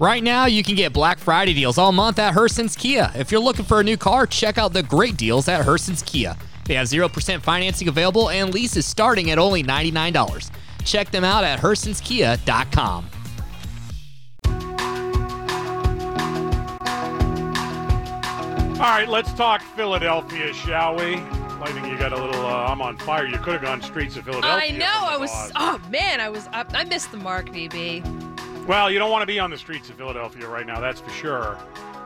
[0.00, 3.10] Right now, you can get Black Friday deals all month at Herson's Kia.
[3.16, 6.36] If you're looking for a new car, check out the great deals at Herson's Kia.
[6.66, 10.50] They have 0% financing available and leases starting at only $99.
[10.84, 13.10] Check them out at Herson'sKia.com.
[18.74, 21.16] All right, let's talk Philadelphia, shall we?
[21.58, 22.46] Lightning, you got a little.
[22.46, 23.26] Uh, I'm on fire.
[23.26, 24.68] You could have gone streets of Philadelphia.
[24.68, 24.86] I know.
[24.86, 25.32] I was.
[25.32, 25.52] pause.
[25.56, 26.46] Oh man, I was.
[26.52, 28.27] I, I missed the mark, VB.
[28.68, 31.08] Well, you don't want to be on the streets of Philadelphia right now, that's for
[31.10, 31.56] sure,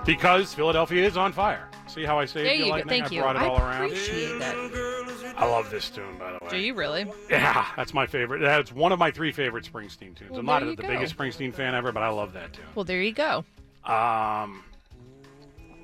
[0.06, 1.68] because Philadelphia is on fire.
[1.88, 2.70] See how I saved There you, you.
[2.70, 3.00] Lightning?
[3.00, 3.20] Thank I you.
[3.22, 3.86] brought it I all around.
[3.86, 5.34] appreciate that.
[5.36, 6.50] I love this tune, by the way.
[6.50, 7.04] Do you really?
[7.28, 8.38] Yeah, that's my favorite.
[8.42, 10.30] That's one of my three favorite Springsteen tunes.
[10.30, 10.86] Well, I'm not the go.
[10.86, 12.64] biggest Springsteen fan ever, but I love that tune.
[12.76, 13.44] Well, there you go.
[13.84, 14.62] Um,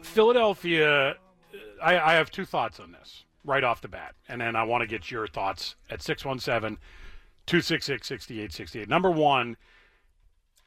[0.02, 1.16] Philadelphia,
[1.82, 4.82] I, I have two thoughts on this right off the bat, and then I want
[4.82, 6.78] to get your thoughts at 617
[7.46, 8.88] 266 6868.
[8.88, 9.56] Number one,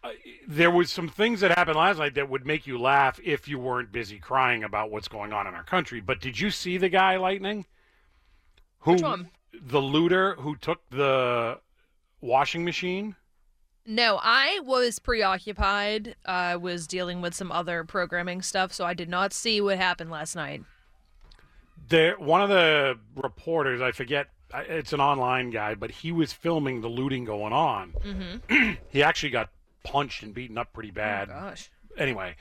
[0.04, 0.10] uh,
[0.48, 3.60] there was some things that happened last night that would make you laugh if you
[3.60, 6.02] weren't busy crying about what's going on in our country.
[6.02, 7.66] But did you see the guy, Lightning?
[8.80, 9.30] Who, Which one?
[9.54, 11.60] The looter who took the
[12.22, 13.16] washing machine?
[13.86, 16.16] No, I was preoccupied.
[16.26, 20.10] I was dealing with some other programming stuff, so I did not see what happened
[20.12, 20.64] last night.
[21.90, 24.28] there one of the reporters i forget
[24.70, 28.74] it's an online guy but he was filming the looting going on Mm-hmm.
[28.90, 29.50] he actually got
[29.84, 31.30] punched and beaten up pretty oh bad.
[31.30, 31.70] Oh gosh.
[31.98, 32.36] anyway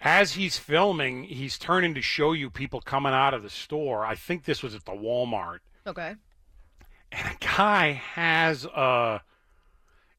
[0.00, 4.04] as he's filming he's turning to show you people coming out of the store.
[4.04, 5.60] I think this was at the walmart.
[5.86, 6.14] Okay.
[7.12, 9.22] and a guy has a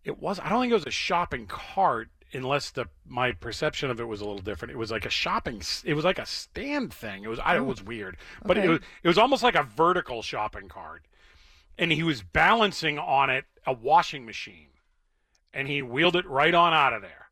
[0.03, 3.99] it was i don't think it was a shopping cart unless the my perception of
[3.99, 4.71] it was a little different.
[4.71, 7.23] It was like a shopping it was like a stand thing.
[7.23, 7.63] It was i it oh.
[7.63, 8.17] was weird.
[8.45, 11.03] But it was it was almost like a vertical shopping cart.
[11.77, 14.67] And he was balancing on it a washing machine
[15.53, 17.27] and he wheeled it right on out of there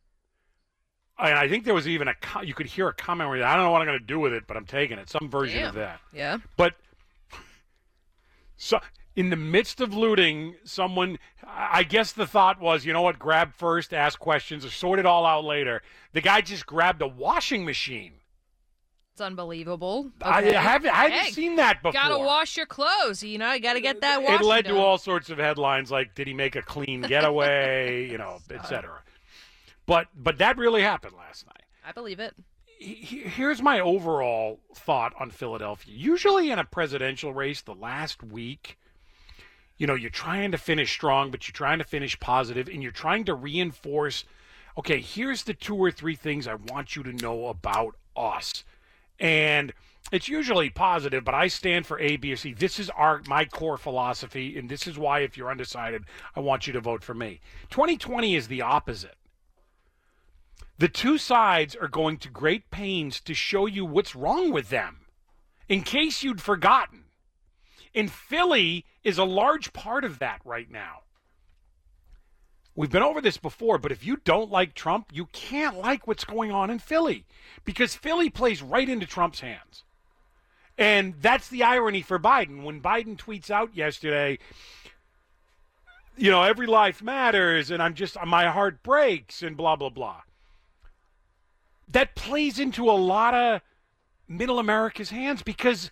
[1.19, 2.13] and i think there was even a
[2.43, 4.33] you could hear a comment where i don't know what i'm going to do with
[4.33, 6.37] it but i'm taking it some version of that Yeah.
[6.57, 6.73] but
[8.57, 8.79] so
[9.15, 11.17] in the midst of looting, someone
[11.47, 15.05] I guess the thought was, you know what, grab first, ask questions, or sort it
[15.05, 15.81] all out later.
[16.11, 18.15] The guy just grabbed a washing machine.
[19.15, 20.11] It's unbelievable.
[20.21, 20.51] I Okay.
[20.53, 21.93] haven't I haven't Hey, seen that before.
[21.93, 23.23] Gotta wash your clothes.
[23.23, 24.41] You know, you gotta get that wash.
[24.41, 28.17] it led to all sorts of headlines like did he make a clean getaway, you
[28.17, 29.03] know, etc.
[29.85, 31.63] But but that really happened last night.
[31.87, 32.35] I believe it.
[32.77, 35.93] he- he- here's my overall thought on Philadelphia.
[35.95, 38.77] Usually in a presidential race, the last week,
[39.77, 42.91] you know, you're trying to finish strong, but you're trying to finish positive, and you're
[42.91, 44.25] trying to reinforce.
[44.77, 48.65] Okay, here's the two or three things I want you to know about us,
[49.19, 49.73] and
[50.11, 51.23] it's usually positive.
[51.23, 52.53] But I stand for A, B, or C.
[52.53, 56.03] This is our my core philosophy, and this is why, if you're undecided,
[56.35, 57.41] I want you to vote for me.
[57.69, 59.15] 2020 is the opposite.
[60.77, 65.05] The two sides are going to great pains to show you what's wrong with them.
[65.69, 67.05] In case you'd forgotten.
[67.95, 71.04] And Philly is a large part of that right now.
[72.75, 76.25] We've been over this before, but if you don't like Trump, you can't like what's
[76.25, 77.25] going on in Philly
[77.63, 79.83] because Philly plays right into Trump's hands.
[80.77, 82.63] And that's the irony for Biden.
[82.63, 84.39] When Biden tweets out yesterday,
[86.17, 90.21] you know, every life matters and I'm just, my heart breaks and blah, blah, blah
[91.87, 93.61] that plays into a lot of
[94.27, 95.91] middle America's hands because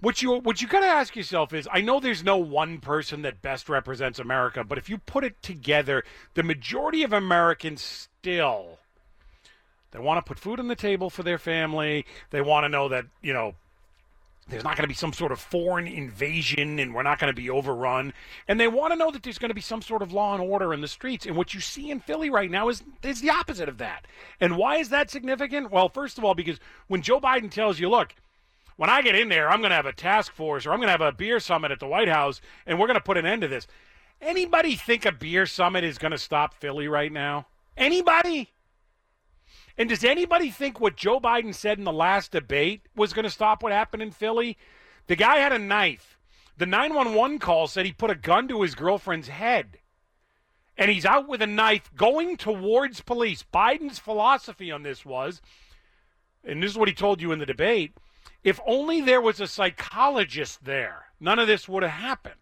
[0.00, 3.22] what you what you got to ask yourself is I know there's no one person
[3.22, 6.04] that best represents America, but if you put it together,
[6.34, 8.78] the majority of Americans still
[9.90, 12.04] they want to put food on the table for their family.
[12.30, 13.54] They want to know that, you know,
[14.48, 17.36] there's not going to be some sort of foreign invasion and we're not going to
[17.36, 18.14] be overrun.
[18.46, 20.42] And they want to know that there's going to be some sort of law and
[20.42, 21.26] order in the streets.
[21.26, 24.06] And what you see in Philly right now is, is the opposite of that.
[24.40, 25.70] And why is that significant?
[25.70, 28.14] Well, first of all, because when Joe Biden tells you, look,
[28.78, 30.86] when I get in there, I'm going to have a task force or I'm going
[30.86, 33.26] to have a beer summit at the White House and we're going to put an
[33.26, 33.66] end to this.
[34.22, 37.48] Anybody think a beer summit is going to stop Philly right now?
[37.76, 38.50] Anybody?
[39.76, 43.30] And does anybody think what Joe Biden said in the last debate was going to
[43.30, 44.56] stop what happened in Philly?
[45.08, 46.16] The guy had a knife.
[46.56, 49.78] The 911 call said he put a gun to his girlfriend's head.
[50.76, 53.44] And he's out with a knife going towards police.
[53.52, 55.42] Biden's philosophy on this was,
[56.44, 57.92] and this is what he told you in the debate
[58.44, 62.34] if only there was a psychologist there, none of this would have happened.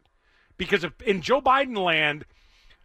[0.56, 2.24] Because if, in Joe Biden land,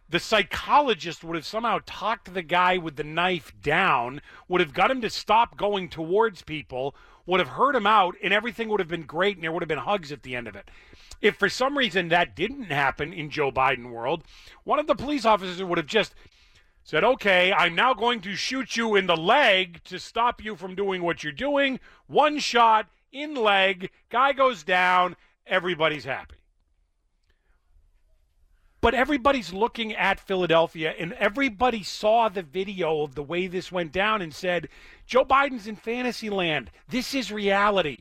[0.08, 4.90] the psychologist would have somehow talked the guy with the knife down, would have got
[4.90, 6.94] him to stop going towards people,
[7.24, 9.68] would have heard him out, and everything would have been great, and there would have
[9.68, 10.70] been hugs at the end of it.
[11.22, 14.24] If for some reason that didn't happen in Joe Biden world,
[14.64, 16.14] one of the police officers would have just
[16.84, 20.74] said, okay, I'm now going to shoot you in the leg to stop you from
[20.74, 21.78] doing what you're doing.
[22.06, 25.16] One shot in leg, guy goes down,
[25.46, 26.36] everybody's happy.
[28.80, 33.92] But everybody's looking at Philadelphia, and everybody saw the video of the way this went
[33.92, 34.68] down and said,
[35.06, 36.70] Joe Biden's in fantasy land.
[36.88, 37.98] This is reality.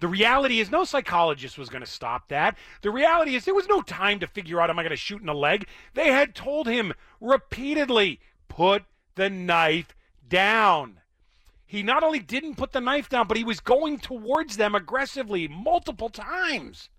[0.00, 2.58] The reality is, no psychologist was going to stop that.
[2.80, 5.20] The reality is, there was no time to figure out, am I going to shoot
[5.20, 5.68] in the leg?
[5.94, 8.18] They had told him repeatedly,
[8.48, 8.82] put
[9.14, 9.94] the knife
[10.28, 10.98] down.
[11.72, 15.48] He not only didn't put the knife down, but he was going towards them aggressively
[15.48, 16.90] multiple times.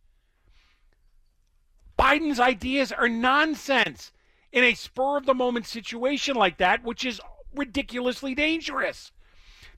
[1.96, 4.12] Biden's ideas are nonsense
[4.52, 7.22] in a spur of the moment situation like that, which is
[7.54, 9.12] ridiculously dangerous.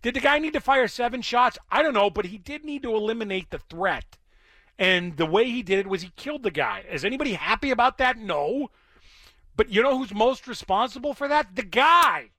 [0.01, 1.57] Did the guy need to fire seven shots?
[1.69, 4.17] I don't know, but he did need to eliminate the threat.
[4.79, 6.85] And the way he did it was he killed the guy.
[6.89, 8.17] Is anybody happy about that?
[8.17, 8.71] No.
[9.57, 11.57] But you know who's most responsible for that?
[11.57, 12.29] The guy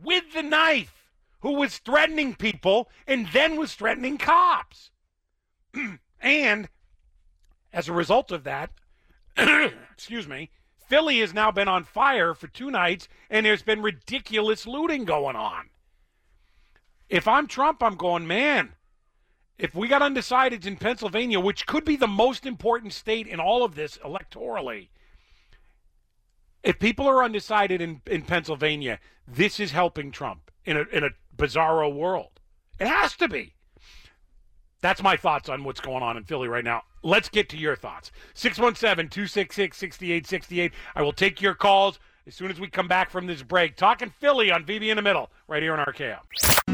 [0.00, 1.03] with the knife
[1.44, 4.90] who was threatening people and then was threatening cops.
[6.22, 6.70] and
[7.70, 8.70] as a result of that,
[9.92, 10.48] excuse me,
[10.88, 15.36] Philly has now been on fire for two nights and there's been ridiculous looting going
[15.36, 15.68] on.
[17.10, 18.72] If I'm Trump, I'm going, man,
[19.58, 23.62] if we got undecideds in Pennsylvania, which could be the most important state in all
[23.62, 24.88] of this electorally,
[26.62, 28.98] if people are undecided in, in Pennsylvania,
[29.28, 32.40] this is helping Trump in a, in a bizarro world.
[32.78, 33.54] It has to be.
[34.80, 36.82] That's my thoughts on what's going on in Philly right now.
[37.02, 38.12] Let's get to your thoughts.
[38.34, 40.72] 617 266 6868.
[40.94, 43.76] I will take your calls as soon as we come back from this break.
[43.76, 46.73] Talking Philly on VB in the Middle, right here on RKO.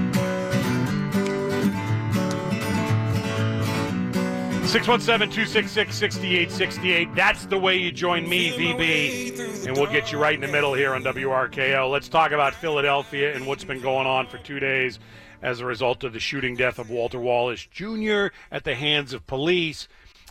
[4.71, 7.15] 617-266-6868.
[7.17, 10.75] That's the way you join me, VB, and we'll get you right in the middle
[10.75, 11.91] here on WRKO.
[11.91, 15.01] Let's talk about Philadelphia and what's been going on for two days
[15.43, 18.27] as a result of the shooting death of Walter Wallace Jr.
[18.53, 19.89] at the hands of police.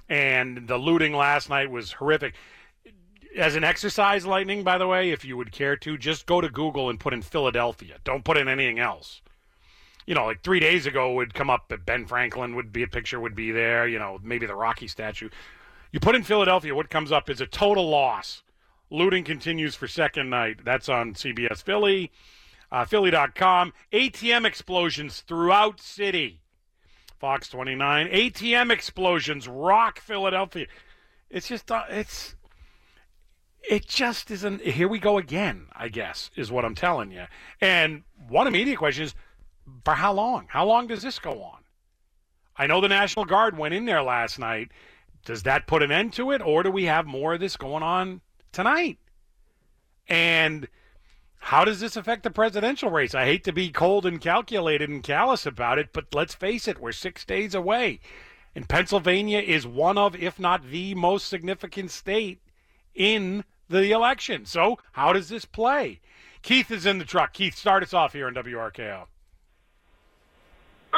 [0.07, 2.33] And the looting last night was horrific.
[3.37, 6.47] As an exercise, Lightning, by the way, if you would care to, just go to
[6.47, 7.97] Google and put in Philadelphia.
[8.05, 9.21] Don't put in anything else
[10.09, 13.19] you know, like three days ago would come up Ben Franklin would be a picture
[13.19, 15.29] would be there, you know, maybe the Rocky statue.
[15.91, 18.41] You put in Philadelphia, what comes up is a total loss.
[18.89, 20.65] Looting continues for second night.
[20.65, 22.11] That's on CBS Philly,
[22.71, 23.71] uh, Philly.com.
[23.93, 26.41] ATM explosions throughout city.
[27.19, 28.07] Fox 29.
[28.07, 30.65] ATM explosions rock Philadelphia.
[31.29, 32.35] It's just, uh, it's,
[33.61, 34.61] it just isn't.
[34.61, 37.25] Here we go again, I guess, is what I'm telling you.
[37.61, 39.13] And one immediate question is
[39.85, 40.47] for how long?
[40.49, 41.59] How long does this go on?
[42.55, 44.71] I know the National Guard went in there last night.
[45.25, 47.83] Does that put an end to it, or do we have more of this going
[47.83, 48.21] on
[48.51, 48.97] tonight?
[50.07, 50.67] And
[51.37, 53.15] how does this affect the presidential race?
[53.15, 56.79] I hate to be cold and calculated and callous about it, but let's face it,
[56.79, 57.99] we're six days away.
[58.55, 62.41] And Pennsylvania is one of, if not the most significant state
[62.93, 64.45] in the election.
[64.45, 66.01] So, how does this play?
[66.41, 67.33] Keith is in the truck.
[67.33, 69.05] Keith, start us off here on WRKO.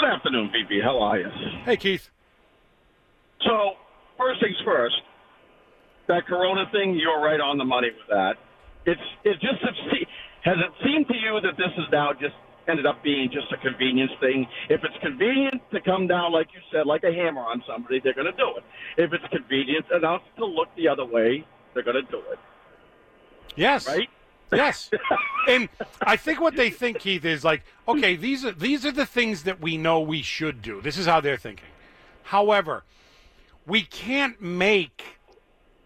[0.02, 0.82] Good afternoon, VB.
[0.82, 1.30] How are you?
[1.64, 2.10] Hey, Keith.
[3.46, 3.74] So,
[4.18, 4.96] first things first,
[6.08, 8.34] that Corona thing, you're right on the money with that.
[8.88, 12.34] It's it just has it seemed to you that this is now just
[12.68, 14.48] ended up being just a convenience thing?
[14.70, 18.16] If it's convenient to come down, like you said, like a hammer on somebody, they're
[18.16, 18.64] going to do it.
[18.98, 21.46] If it's convenient enough to look the other way,
[21.76, 22.40] they're going to do it.
[23.56, 23.88] Yes.
[23.88, 24.10] Right.
[24.54, 24.92] Yes,
[25.48, 25.70] and
[26.02, 29.44] I think what they think, Keith, is like, okay, these are these are the things
[29.44, 30.82] that we know we should do.
[30.82, 31.70] This is how they're thinking.
[32.24, 32.84] However,
[33.66, 35.04] we can't make,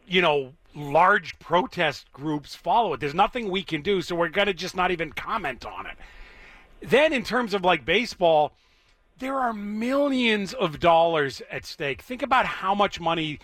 [0.07, 2.99] you know, large protest groups follow it.
[2.99, 5.97] There's nothing we can do, so we're gonna just not even comment on it.
[6.81, 8.53] Then, in terms of like baseball,
[9.19, 12.01] there are millions of dollars at stake.
[12.01, 13.39] Think about how much money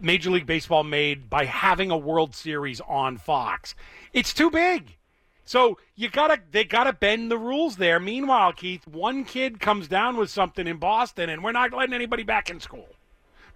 [0.00, 3.74] Major League Baseball made by having a World Series on Fox.
[4.12, 4.96] It's too big.
[5.44, 7.98] So you gotta they gotta bend the rules there.
[7.98, 12.22] Meanwhile, Keith, one kid comes down with something in Boston, and we're not letting anybody
[12.22, 12.88] back in school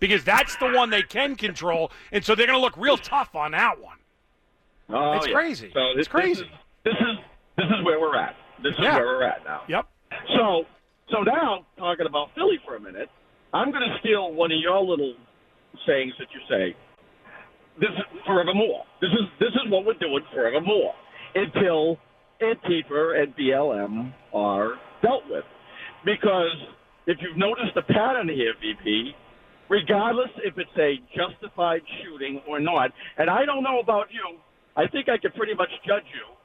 [0.00, 3.52] because that's the one they can control, and so they're gonna look real tough on
[3.52, 3.99] that one.
[4.88, 5.33] Oh, it's yeah.
[5.33, 5.71] crazy.
[5.73, 6.43] So it's crazy.
[6.85, 7.16] This is, this is
[7.57, 8.37] this is where we're at.
[8.62, 8.97] This is Yeah.
[8.97, 9.62] where we're at now.
[9.69, 9.87] Yep.
[10.37, 10.66] So
[11.11, 13.09] so now talking about Philly for a minute,
[13.55, 15.14] I'm going to steal one of your little
[15.87, 16.76] sayings that you say.
[17.78, 18.85] This is forevermore.
[19.00, 20.95] This is this is what we're doing forevermore
[21.35, 21.99] until
[22.40, 25.45] Antifa and BLM are dealt with.
[26.04, 26.56] Because
[27.06, 29.11] if you've noticed the pattern here, VB,
[29.68, 34.38] regardless if it's a justified shooting or not, and I don't know about you,
[34.76, 36.37] I think I can pretty much judge you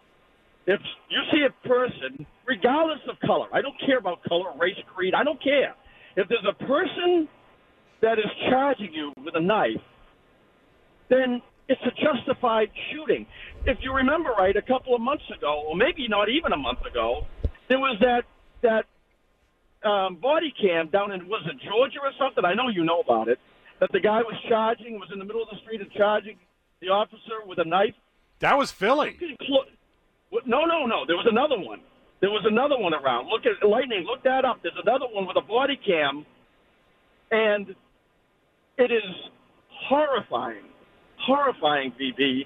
[0.67, 5.13] if you see a person, regardless of color, I don't care about color, race, creed,
[5.15, 5.73] I don't care.
[6.15, 7.27] If there's a person
[8.01, 9.81] that is charging you with a knife,
[11.09, 13.25] then it's a justified shooting.
[13.65, 16.85] If you remember right, a couple of months ago, or maybe not even a month
[16.85, 17.25] ago,
[17.69, 18.25] there was that
[18.61, 18.85] that
[19.87, 22.43] um, body cam down in was it Georgia or something?
[22.45, 23.39] I know you know about it.
[23.79, 26.37] That the guy was charging, was in the middle of the street and charging
[26.81, 27.95] the officer with a knife.
[28.39, 29.17] That was Philly.
[30.45, 31.05] No, no, no.
[31.05, 31.81] There was another one.
[32.19, 33.27] There was another one around.
[33.27, 34.05] Look at lightning.
[34.05, 34.59] Look that up.
[34.61, 36.25] There's another one with a body cam,
[37.31, 37.75] and
[38.81, 39.03] it is
[39.87, 40.63] horrifying,
[41.19, 42.45] horrifying, VB,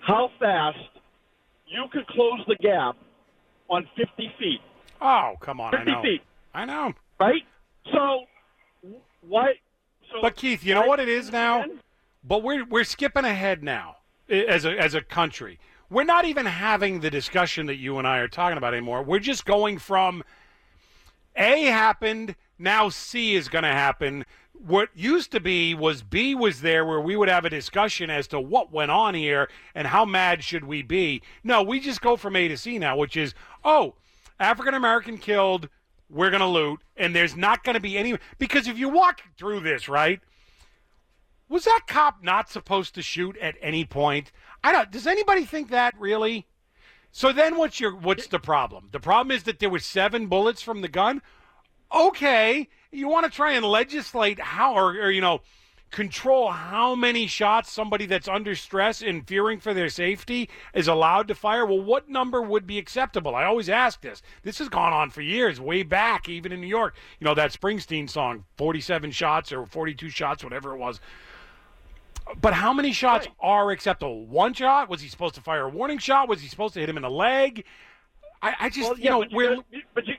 [0.00, 0.78] how fast
[1.66, 2.96] you could close the gap
[3.68, 4.60] on 50 feet.
[5.00, 5.72] Oh, come on!
[5.72, 6.02] 50 I know.
[6.02, 6.22] feet,
[6.54, 6.92] I know.
[7.20, 7.42] right?
[7.92, 8.20] So
[9.22, 9.54] why?
[10.12, 11.64] So But Keith, you know what it is now?
[12.22, 13.96] But we're we're skipping ahead now
[14.28, 15.58] as a as a country.
[15.90, 19.02] We're not even having the discussion that you and I are talking about anymore.
[19.02, 20.24] We're just going from
[21.36, 24.24] A happened, now C is going to happen.
[24.54, 28.26] What used to be was B was there where we would have a discussion as
[28.28, 31.22] to what went on here and how mad should we be.
[31.42, 33.34] No, we just go from A to C now, which is,
[33.64, 33.94] oh,
[34.40, 35.68] African American killed,
[36.08, 38.16] we're going to loot, and there's not going to be any.
[38.38, 40.20] Because if you walk through this, right?
[41.48, 44.32] Was that cop not supposed to shoot at any point?
[44.62, 44.90] I don't.
[44.90, 46.46] Does anybody think that really?
[47.12, 48.88] So then, what's your what's the problem?
[48.92, 51.22] The problem is that there were seven bullets from the gun.
[51.94, 55.42] Okay, you want to try and legislate how, or, or you know,
[55.90, 61.28] control how many shots somebody that's under stress and fearing for their safety is allowed
[61.28, 61.64] to fire.
[61.64, 63.36] Well, what number would be acceptable?
[63.36, 64.22] I always ask this.
[64.42, 66.96] This has gone on for years, way back, even in New York.
[67.20, 71.00] You know that Springsteen song, "47 shots" or "42 shots," whatever it was.
[72.40, 74.26] But how many shots are acceptable?
[74.26, 74.88] One shot?
[74.88, 76.28] Was he supposed to fire a warning shot?
[76.28, 77.64] Was he supposed to hit him in the leg?
[78.42, 80.14] I, I just, Well, you know, but you gotta, but you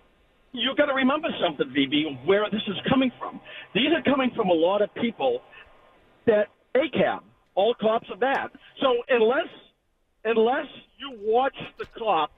[0.57, 3.39] you got to remember something, VB, where this is coming from.
[3.73, 5.41] These are coming from a lot of people
[6.25, 7.21] that ACAB,
[7.55, 8.49] all cops are bad.
[8.81, 9.47] So unless
[10.25, 10.65] unless
[10.97, 12.31] you watch the cop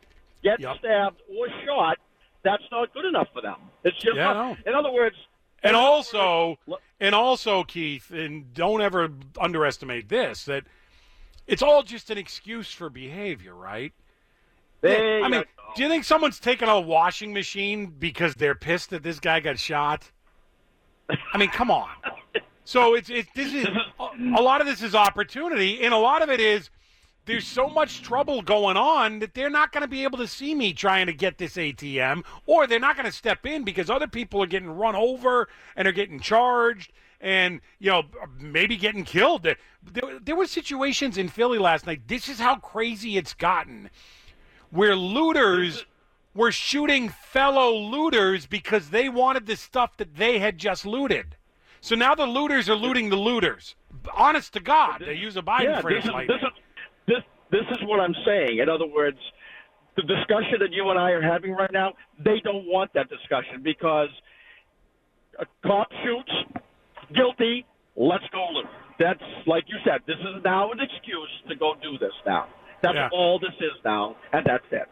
[0.44, 0.78] get Yep.
[0.80, 1.98] stabbed or shot,
[2.44, 3.56] that's not good enough for them.
[3.84, 4.56] It's just Yeah.
[4.66, 5.16] In other words,
[5.64, 9.10] and also words, and also keith and don't ever
[9.40, 10.64] underestimate this that
[11.48, 13.94] it's all just an excuse for behavior right
[14.82, 15.64] there i mean go.
[15.76, 19.58] do you think someone's taking a washing machine because they're pissed that this guy got
[19.58, 20.12] shot
[21.34, 21.90] i mean come on
[22.64, 23.68] so it's it's this is
[24.36, 26.70] a lot of this is opportunity and a lot of it is
[27.28, 30.56] there's so much trouble going on that they're not going to be able to see
[30.56, 34.08] me trying to get this ATM, or they're not going to step in because other
[34.08, 38.04] people are getting run over and are getting charged and, you know,
[38.40, 39.44] maybe getting killed.
[39.44, 42.08] There, there were situations in Philly last night.
[42.08, 43.90] This is how crazy it's gotten
[44.72, 45.86] where looters
[46.34, 51.36] were shooting fellow looters because they wanted the stuff that they had just looted.
[51.82, 53.76] So now the looters are looting the looters.
[54.16, 56.50] Honest to God, they use a Biden yeah, phrase this is, like this is
[57.08, 58.60] this this is what I'm saying.
[58.60, 59.18] In other words,
[59.96, 61.94] the discussion that you and I are having right now,
[62.24, 64.10] they don't want that discussion because
[65.40, 66.64] a cop shoots,
[67.16, 68.66] guilty, let's go loot.
[69.00, 70.02] That's like you said.
[70.08, 72.48] This is now an excuse to go do this now.
[72.82, 73.10] That's Yeah.
[73.12, 74.88] all this is now, and that's it.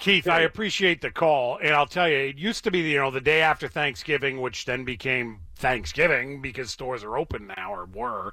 [0.00, 3.10] Keith, I appreciate the call, and I'll tell you, it used to be you know
[3.10, 8.32] the day after Thanksgiving, which then became Thanksgiving because stores are open now or were.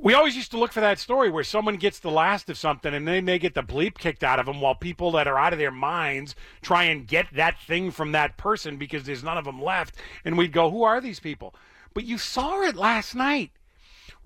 [0.00, 2.94] We always used to look for that story where someone gets the last of something
[2.94, 5.52] and then they get the bleep kicked out of them while people that are out
[5.52, 9.44] of their minds try and get that thing from that person because there's none of
[9.44, 9.96] them left.
[10.24, 11.52] And we'd go, who are these people?
[11.94, 13.50] But you saw it last night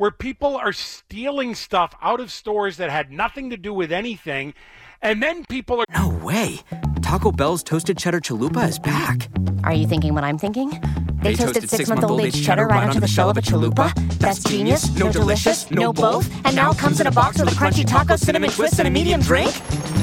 [0.03, 4.53] where people are stealing stuff out of stores that had nothing to do with anything.
[5.01, 6.59] And then people are No way.
[7.03, 9.29] Taco Bell's toasted cheddar chalupa is back.
[9.63, 10.71] Are you thinking what I'm thinking?
[11.23, 13.95] They, They toasted six-month-old aged cheddar right onto the shell of a chalupa.
[14.19, 14.93] That's genius.
[14.99, 15.71] No delicious.
[15.71, 16.29] No both.
[16.45, 18.91] And now it comes in a box with a crunchy taco, cinnamon twist, and a
[18.91, 19.53] medium drink.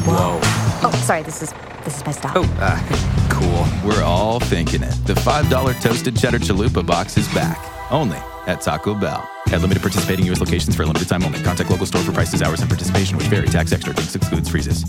[0.07, 0.39] Whoa.
[0.81, 1.23] Oh, sorry.
[1.23, 1.53] This is
[1.83, 2.37] this is my stop.
[2.37, 3.89] Oh, uh, cool.
[3.89, 4.95] We're all thinking it.
[5.05, 7.59] The $5 toasted cheddar chalupa box is back.
[7.91, 9.29] Only at Taco Bell.
[9.53, 10.39] At limited participating U.S.
[10.39, 11.41] locations for a limited time only.
[11.43, 13.47] Contact local store for prices, hours, and participation, which vary.
[13.47, 13.93] Tax extra.
[13.93, 14.85] Drinks excludes freezes.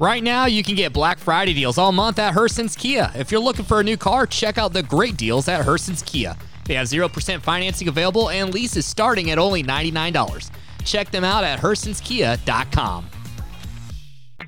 [0.00, 3.12] Right now, you can get Black Friday deals all month at Herson's Kia.
[3.14, 6.36] If you're looking for a new car, check out the great deals at Herson's Kia.
[6.66, 10.50] They have 0% financing available and leases starting at only $99.
[10.84, 13.06] Check them out at hersonskia.com.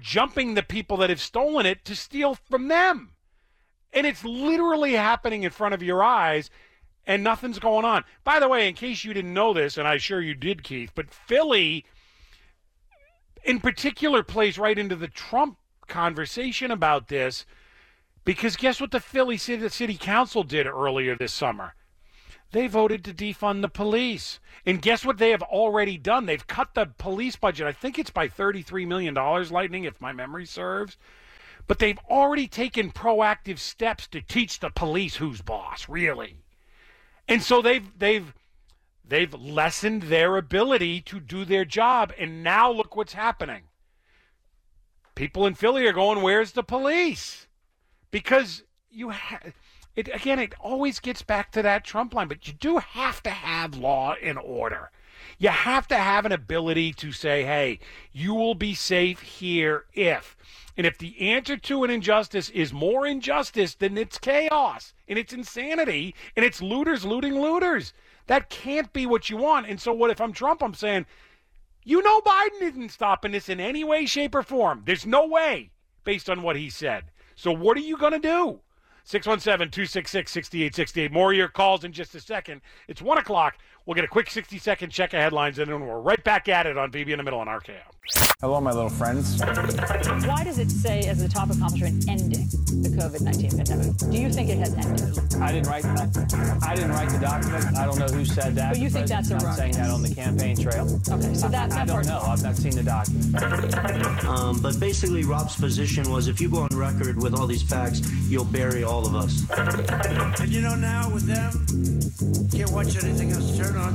[0.01, 3.13] jumping the people that have stolen it to steal from them.
[3.93, 6.51] And it's literally happening in front of your eyes
[7.07, 8.05] and nothing's going on.
[8.25, 10.91] By the way, in case you didn't know this, and I'm sure you did, Keith,
[10.95, 11.85] but Philly
[13.45, 17.47] in particular plays right into the Trump conversation about this
[18.25, 21.75] because guess what the Philly City, City Council did earlier this summer?
[22.51, 24.41] They voted to defund the police.
[24.65, 26.27] And guess what they have already done?
[26.27, 27.67] They've cut the police budget.
[27.67, 30.97] I think it's by $33 million, Lightning, if my memory serves.
[31.69, 36.39] But they've already taken proactive steps to teach the police who's boss, really.
[37.29, 38.33] And so they've they've
[39.05, 42.13] they've lessened their ability to do their job.
[42.19, 43.65] And now look what's happening.
[45.15, 47.47] People in Philly are going, "Where's the police?"
[48.11, 49.13] Because you
[49.95, 50.39] it again.
[50.39, 54.15] It always gets back to that Trump line, but you do have to have law
[54.23, 54.91] and order.
[55.39, 57.81] You have to have an ability to say, "Hey,
[58.13, 60.37] you will be safe here if."
[60.77, 65.33] And if the answer to an injustice is more injustice, then it's chaos and it's
[65.33, 67.95] insanity and it's looters looting looters.
[68.27, 69.67] That can't be what you want.
[69.67, 70.63] And so, what if I'm Trump?
[70.63, 71.07] I'm saying,
[71.85, 74.83] you know, Biden isn't stopping this in any way, shape, or form.
[74.85, 75.71] There's no way
[76.05, 77.05] based on what he said.
[77.37, 78.61] So, what are you going to do?
[79.05, 81.13] 617 266 6868.
[81.13, 82.61] More of your calls in just a second.
[82.89, 83.57] It's 1 o'clock.
[83.87, 86.67] We'll get a quick 60 second check of headlines, and then we're right back at
[86.67, 88.26] it on VB in the Middle on RKO.
[88.43, 89.41] Hello, my little friends.
[89.41, 92.47] Why does it say as the top accomplishment ending
[92.83, 93.97] the COVID 19 pandemic?
[93.97, 95.41] Do you think it has ended?
[95.41, 96.61] I didn't write that.
[96.63, 97.75] I didn't write the document.
[97.79, 98.75] I don't know who said that.
[98.75, 100.85] But you The think that's president's not saying that on the campaign trail.
[101.09, 102.21] Okay, so that, I that don't part's know.
[102.21, 104.25] I've not seen the document.
[104.27, 108.03] Um, but basically, Rob's position was if you go on record with all these facts,
[108.29, 109.47] you'll bury all of us.
[110.41, 111.53] And you know now with them,
[112.53, 113.57] can't watch anything else.
[113.57, 113.95] Turn on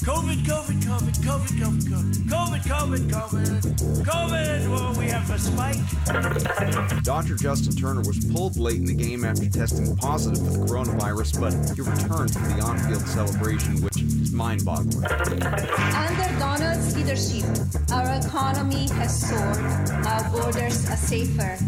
[0.00, 4.70] COVID, COVID, COVID, COVID, COVID, COVID, COVID, COVID, COVID, COVID.
[4.70, 7.02] Well, we have a spike.
[7.02, 7.34] Dr.
[7.36, 11.52] Justin Turner was pulled late in the game after testing positive for the coronavirus, but
[11.74, 15.04] he returned for the on-field celebration, which is mind-boggling.
[15.04, 17.44] Under Donald's leadership,
[17.92, 21.58] our economy has soared, our borders are safer.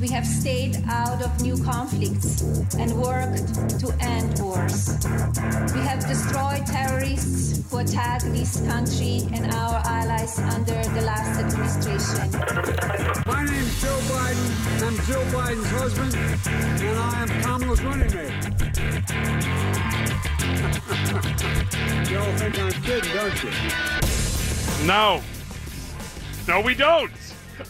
[0.00, 2.42] We have stayed out of new conflicts
[2.74, 4.96] and worked to end wars.
[5.74, 12.30] We have destroyed terrorists who attacked this country and our allies under the last administration.
[13.26, 14.86] My name is Joe Biden.
[14.86, 18.32] I'm Jill Biden's husband, and I am Kamala's running mate.
[22.10, 23.50] Y'all think I'm kidding, don't you?
[24.86, 25.22] No.
[26.46, 27.10] No, we don't.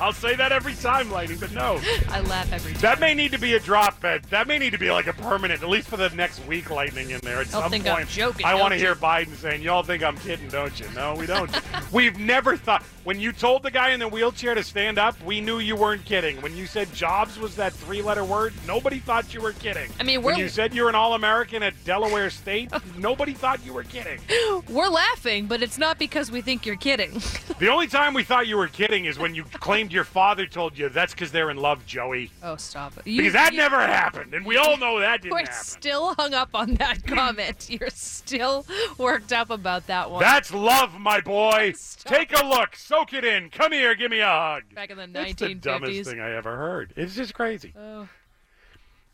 [0.00, 1.80] I'll say that every time, Lightning, but no.
[2.08, 2.80] I laugh every time.
[2.80, 4.24] That may need to be a drop bed.
[4.30, 7.10] That may need to be like a permanent, at least for the next week, Lightning
[7.10, 7.40] in there.
[7.40, 8.94] At Y'all some think I'm joking, I want to don't hear?
[8.94, 11.50] Biden saying, "Y'all think I'm kidding, don't you?" No, we don't.
[11.92, 15.40] We've never thought when you told the guy in the wheelchair to stand up, we
[15.40, 16.36] knew you weren't kidding.
[16.42, 19.90] When you said Jobs was that three-letter word, nobody thought you were kidding.
[19.98, 23.72] I mean, when we're- you said you're an All-American at Delaware State, nobody thought you
[23.72, 24.20] were kidding.
[24.68, 27.22] We're laughing, but it's not because we think you're kidding.
[27.58, 30.78] The only time we thought you were kidding is when you claimed your father told
[30.78, 32.30] you that's because they're in love, Joey.
[32.40, 33.02] Oh, stop it.
[33.02, 35.54] Because that you- never happened, and we all know that didn't We're happen.
[35.54, 37.68] still hung up on that comment.
[37.68, 38.64] You're still
[38.96, 40.20] worked up about that one.
[40.20, 41.74] That's love, my boy.
[42.04, 43.50] Take a look, soak it in.
[43.50, 44.62] Come here, give me a hug.
[44.74, 45.12] Back in the 1950s.
[45.12, 46.92] That's the dumbest thing I ever heard.
[46.96, 47.74] It's just crazy.
[47.78, 48.08] Oh.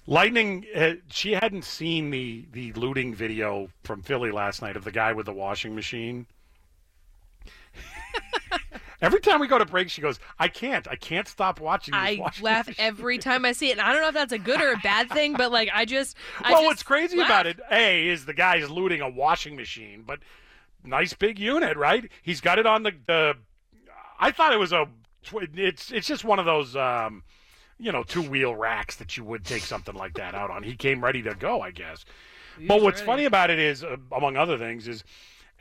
[0.07, 4.93] Lightning, uh, she hadn't seen the the looting video from Philly last night of the
[4.93, 6.27] guy with the washing machine.
[9.01, 12.01] Every time we go to break, she goes, "I can't, I can't stop watching." This
[12.01, 13.73] I laugh machine." every time I see it.
[13.73, 15.87] And I don't know if that's a good or a bad thing, but like I
[15.87, 16.17] just.
[16.39, 17.29] I well, just what's crazy laugh.
[17.29, 20.21] about it, A, is the guy's looting a washing machine, but
[20.85, 22.11] nice big unit, right?
[22.23, 22.93] He's got it on the.
[23.07, 23.37] the
[24.19, 24.87] I thought it was a.
[25.33, 27.23] It's it's just one of those, um,
[27.79, 30.63] you know, two wheel racks that you would take something like that out on.
[30.63, 32.05] He came ready to go, I guess.
[32.69, 33.07] but what's ready.
[33.07, 35.05] funny about it is, uh, among other things, is.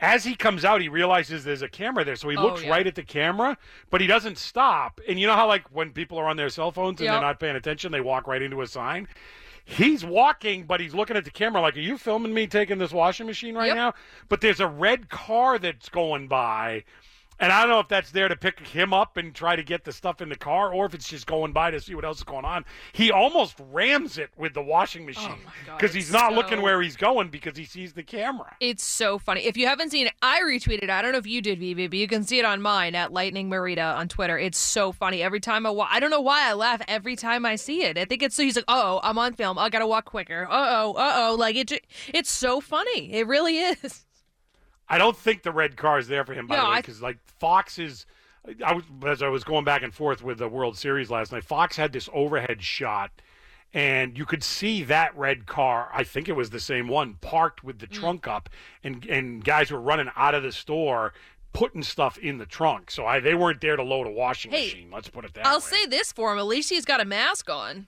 [0.00, 2.70] As he comes out, he realizes there's a camera there, so he Oh, looks yeah.
[2.70, 3.56] right at the camera,
[3.90, 5.00] but he doesn't stop.
[5.08, 7.12] And you know how, like, when people are on their cell phones and Yep.
[7.14, 9.06] they're not paying attention, they walk right into a sign?
[9.64, 12.90] He's walking, but he's looking at the camera like, Are you filming me taking this
[12.90, 13.76] washing machine right Yep.
[13.76, 13.94] now?
[14.28, 16.82] But there's a red car that's going by.
[17.40, 19.84] And I don't know if that's there to pick him up and try to get
[19.84, 22.18] the stuff in the car or if it's just going by to see what else
[22.18, 22.64] is going on.
[22.92, 26.80] He almost rams it with the washing machine Oh because he's not so- looking where
[26.80, 28.54] he's going because he sees the camera.
[28.60, 29.44] It's so funny.
[29.46, 30.88] If you haven't seen it, I retweeted.
[30.90, 33.12] I don't know if you did, VB, but you can see it on mine at
[33.12, 34.38] Lightning Marita on Twitter.
[34.38, 35.22] It's so funny.
[35.22, 37.98] Every time I wa- I don't know why I laugh every time I see it.
[37.98, 39.58] I think it's so he's like, oh, I'm on film.
[39.58, 40.46] I gotta walk quicker.
[40.48, 41.34] Uh oh, uh oh.
[41.38, 41.72] Like it,
[42.12, 43.12] it's so funny.
[43.12, 44.06] It really is.
[44.88, 47.00] I don't think the red car is there for him, by No, the way, because
[47.02, 48.06] like Fox is.
[48.64, 51.44] I was as I was going back and forth with the World Series last night.
[51.44, 53.10] Fox had this overhead shot,
[53.72, 55.88] and you could see that red car.
[55.94, 57.92] I think it was the same one parked with the Mm.
[57.92, 58.50] trunk up,
[58.82, 61.12] and and guys were running out of the store.
[61.54, 62.90] putting stuff in the trunk.
[62.90, 64.90] So I they weren't there to load a washing Hey, machine.
[64.90, 65.60] Let's put it that I'll way.
[65.60, 66.38] say this for him.
[66.40, 67.86] At least he's got a mask on.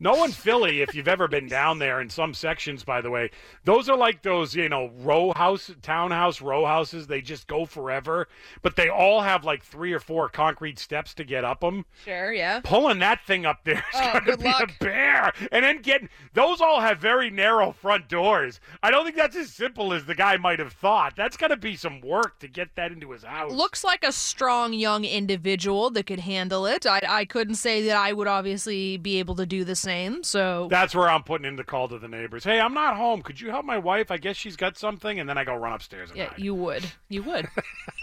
[0.00, 3.30] No in Philly, if you've ever been down there in some sections, by the way,
[3.64, 7.06] those are like those, you know, row house, townhouse row houses.
[7.06, 8.26] They just go forever,
[8.62, 11.86] but they all have like three or four concrete steps to get up them.
[12.04, 12.60] Sure, yeah.
[12.64, 14.72] Pulling that thing up there is Oh, going to be luck.
[14.80, 15.32] a bear.
[15.52, 18.60] And then getting those all have very narrow front doors.
[18.82, 21.14] I don't think that's as simple as the guy might have thought.
[21.16, 23.52] That's going to be some work to get that into his house.
[23.52, 26.84] Looks like a strong young individual that could handle it.
[26.84, 30.22] I, I couldn't say that I would obviously be able to do the same.
[30.24, 32.44] So That's where I'm putting in the call to the neighbors.
[32.44, 33.22] Hey, I'm not home.
[33.22, 34.10] Could you help my wife?
[34.10, 35.20] I guess she's got something.
[35.20, 36.84] And then I go run upstairs and yeah, you would.
[37.08, 37.48] You would.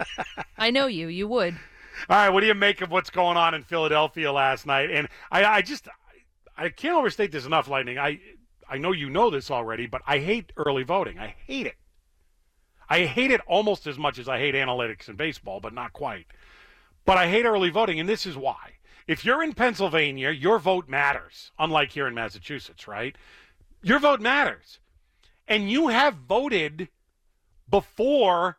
[0.58, 1.08] I know you.
[1.08, 1.56] You would.
[2.10, 4.90] All right, what do you make of what's going on in Philadelphia last night?
[4.90, 5.88] And I, I just,
[6.58, 8.00] I can't overstate this enough, Lightning.
[8.00, 8.20] I,
[8.70, 11.20] I know you know this already, but I hate early voting.
[11.20, 11.76] I hate it.
[12.90, 16.28] I hate it almost as much as I hate analytics in baseball, but not quite.
[17.06, 18.74] But I hate early voting, and this is why.
[19.12, 23.14] If you're in Pennsylvania, your vote matters, unlike here in Massachusetts, right?
[23.84, 24.80] Your vote matters.
[25.50, 26.88] And you have voted
[27.70, 28.58] before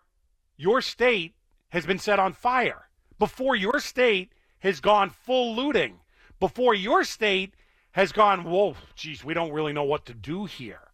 [0.59, 1.37] your state
[1.71, 6.01] has been set on fire, before your state has gone full looting,
[6.39, 7.55] before your state
[7.93, 10.91] has gone, whoa, geez, we don't really know what to do here.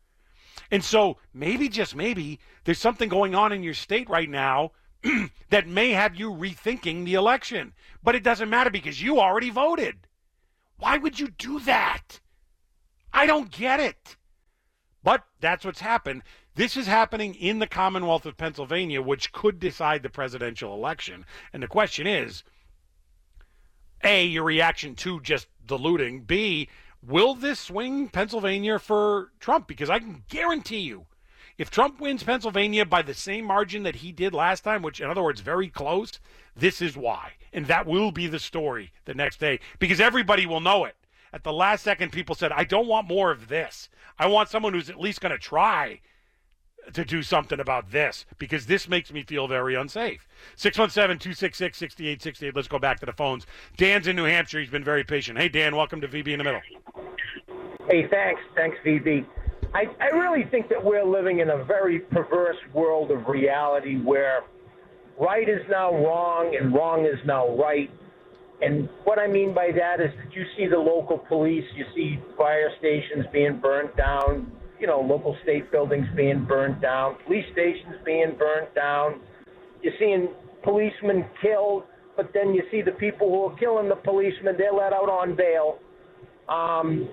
[0.70, 4.70] And so maybe, just maybe, there's something going on in your state right now
[5.50, 7.74] that may have you rethinking the election.
[8.02, 10.06] But it doesn't matter because you already voted.
[10.78, 12.20] Why would you do that?
[13.12, 14.16] I don't get it.
[15.02, 16.22] But that's what's happened.
[16.54, 21.24] This is happening in the Commonwealth of Pennsylvania, which could decide the presidential election.
[21.52, 22.42] And the question is
[24.02, 26.22] A, your reaction to just the looting.
[26.22, 26.68] B,
[27.02, 29.68] will this swing Pennsylvania for Trump?
[29.68, 31.06] Because I can guarantee you,
[31.58, 35.10] if Trump wins Pennsylvania by the same margin that he did last time, which, in
[35.10, 36.20] other words, very close,
[36.56, 37.32] this is why.
[37.52, 40.94] And that will be the story the next day because everybody will know it.
[41.32, 43.88] At the last second, people said, I don't want more of this.
[44.18, 46.00] I want someone who's at least going to try
[46.92, 50.26] to do something about this because this makes me feel very unsafe.
[50.56, 52.56] 617 266 6868.
[52.56, 53.46] Let's go back to the phones.
[53.76, 54.60] Dan's in New Hampshire.
[54.60, 55.38] He's been very patient.
[55.38, 56.62] Hey, Dan, welcome to VB in the Middle.
[57.90, 58.40] Hey, thanks.
[58.54, 59.26] Thanks, VB.
[59.74, 64.40] I, I really think that we're living in a very perverse world of reality where
[65.20, 67.90] right is now wrong and wrong is now right.
[68.60, 72.18] And what I mean by that is that you see the local police, you see
[72.36, 74.50] fire stations being burnt down,
[74.80, 79.20] you know, local state buildings being burnt down, police stations being burnt down.
[79.82, 80.28] You're seeing
[80.64, 81.84] policemen killed,
[82.16, 85.36] but then you see the people who are killing the policemen, they're let out on
[85.36, 85.78] bail.
[86.48, 87.08] Um,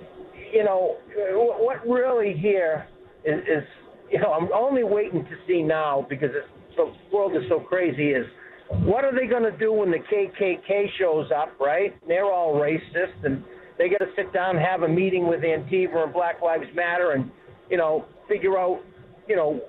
[0.54, 0.98] you know,
[1.36, 2.88] what really here
[3.26, 3.63] is, is,
[4.12, 6.30] you know, I'm only waiting to see now because
[6.78, 8.26] the world is so crazy is
[8.69, 11.95] what are they going to do when the KKK shows up, right?
[12.08, 13.43] They're all racist and
[13.78, 17.12] they got to sit down and have a meeting with Antifa and Black Lives Matter
[17.12, 17.30] and,
[17.69, 18.82] you know, figure out,
[19.28, 19.62] you know,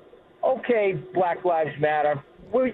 [0.45, 2.23] okay, Black Lives Matter,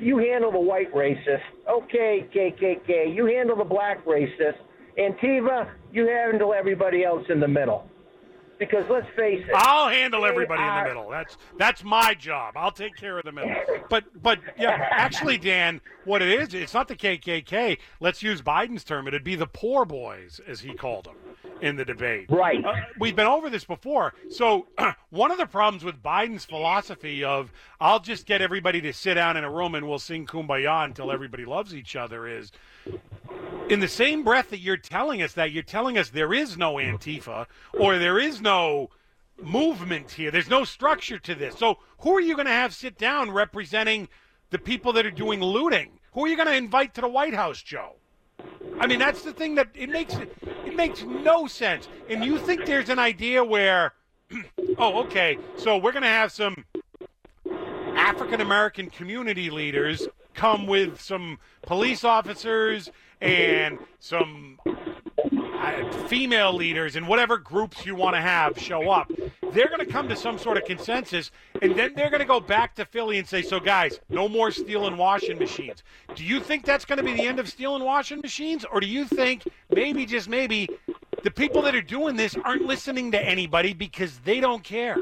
[0.01, 1.41] you handle the white racist.
[1.69, 4.59] Okay, KKK, you handle the black racist.
[4.99, 7.89] Antifa, you handle everybody else in the middle.
[8.59, 11.11] Because let's face it, I'll handle everybody in the middle.
[11.11, 12.55] That's that's my job.
[12.57, 13.53] I'll take care of the middle.
[13.89, 17.79] But but yeah, actually, Dan, what it is, it's not the KKK.
[17.99, 19.09] Let's use Biden's term.
[19.09, 21.17] It'd be the poor boys, as he called them
[21.61, 22.27] in the debate.
[22.29, 22.63] Right.
[22.65, 24.15] Uh, we've been over this before.
[24.31, 24.67] So
[25.11, 29.37] one of the problems with Biden's philosophy of I'll just get everybody to sit down
[29.37, 32.53] in a room and we'll sing kumbaya until everybody loves each other is
[33.69, 36.75] in the same breath that you're telling us that, you're telling us there is no
[36.75, 36.97] mm-hmm.
[36.97, 37.47] Antifa
[37.79, 38.91] or there is no
[39.41, 40.31] movement here.
[40.31, 41.57] There's no structure to this.
[41.57, 44.09] So who are you going to have sit down representing
[44.51, 45.91] the people that are doing looting?
[46.13, 47.97] Who are you going to invite to the White House, Joe?
[48.81, 51.89] I mean, that's the thing that it makes it, it makes no sense.
[52.09, 53.95] And you think there's an idea where,
[54.79, 56.65] oh, okay, so we're going to have some
[57.95, 62.91] African American community leaders come with some police officers
[63.23, 69.11] and some uh, female leaders and whatever groups you want to have show up.
[69.53, 71.31] They're going to come to some sort of consensus,
[71.61, 74.51] and then they're going to go back to Philly and say, "So, guys, no more
[74.51, 75.85] stealing washing machines."
[76.17, 78.87] Do you think that's going to be the end of stealing washing machines, or do
[78.87, 80.69] you think maybe, just maybe,
[81.23, 84.97] the people that are doing this aren't listening to anybody because they don't care?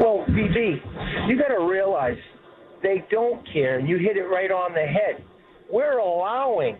[0.00, 2.18] Well, VB, you got to realize
[2.82, 3.80] they don't care.
[3.80, 5.24] You hit it right on the head.
[5.72, 6.78] We're allowing,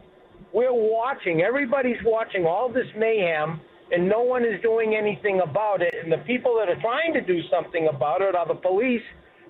[0.52, 3.60] we're watching, everybody's watching all this mayhem,
[3.92, 5.94] and no one is doing anything about it.
[6.02, 9.02] And the people that are trying to do something about it are the police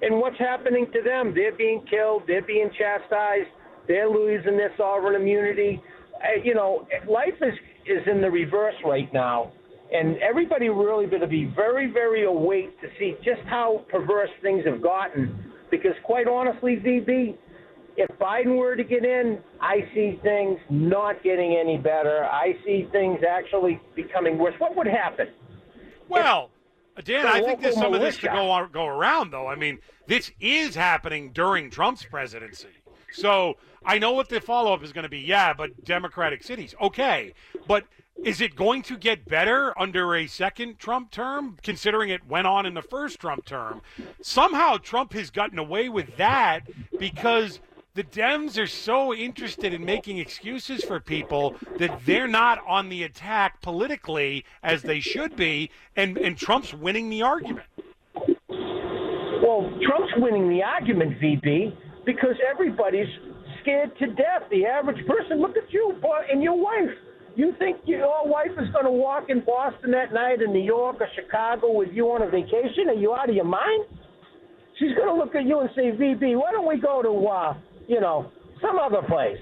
[0.03, 1.33] And what's happening to them?
[1.35, 2.25] They're being killed.
[2.27, 3.49] They're being chastised.
[3.89, 5.81] They're losing their sovereign immunity.
[6.15, 7.55] Uh, you know, life is
[7.87, 9.53] is in the reverse right now,
[9.93, 14.65] and everybody really going to be very, very awake to see just how perverse things
[14.67, 15.53] have gotten.
[15.71, 17.37] Because quite honestly, VB,
[17.97, 22.25] if Biden were to get in, I see things not getting any better.
[22.25, 24.55] I see things actually becoming worse.
[24.59, 25.29] What would happen?
[26.09, 26.51] Well,
[27.03, 29.47] Dan, I think there's some of this to go on, go around, though.
[29.47, 32.69] I mean, this is happening during Trump's presidency.
[33.13, 33.55] So
[33.85, 35.21] I know what the follow up is going to be.
[35.21, 36.75] Yeah, but Democratic cities.
[36.81, 37.33] Okay.
[37.67, 37.85] But
[38.23, 42.67] is it going to get better under a second Trump term, considering it went on
[42.67, 43.83] in the first Trump term?
[44.21, 46.61] Somehow Trump has gotten away with that
[46.99, 47.61] because
[47.95, 53.05] the Dems are so interested in making excuses for people that they're not on the
[53.05, 57.67] attack politically as they should be, and, and Trump's winning the argument.
[58.49, 63.07] Well, Trump's winning the argument, VB, because everybody's
[63.63, 64.43] scared to death.
[64.51, 65.97] The average person, look at you
[66.31, 66.97] and your wife.
[67.37, 70.97] You think your wife is going to walk in Boston that night, in New York
[71.01, 72.89] or Chicago with you on a vacation?
[72.89, 73.85] Are you out of your mind?
[74.79, 77.55] She's going to look at you and say, VB, why don't we go to, uh,
[77.89, 79.39] you know, some other place?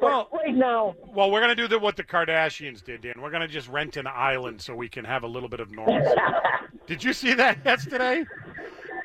[0.00, 3.20] But right now, Well, we're going to do the, what the Kardashians did, Dan.
[3.20, 5.70] We're going to just rent an island so we can have a little bit of
[5.72, 6.14] normalcy.
[6.86, 8.24] did you see that yesterday?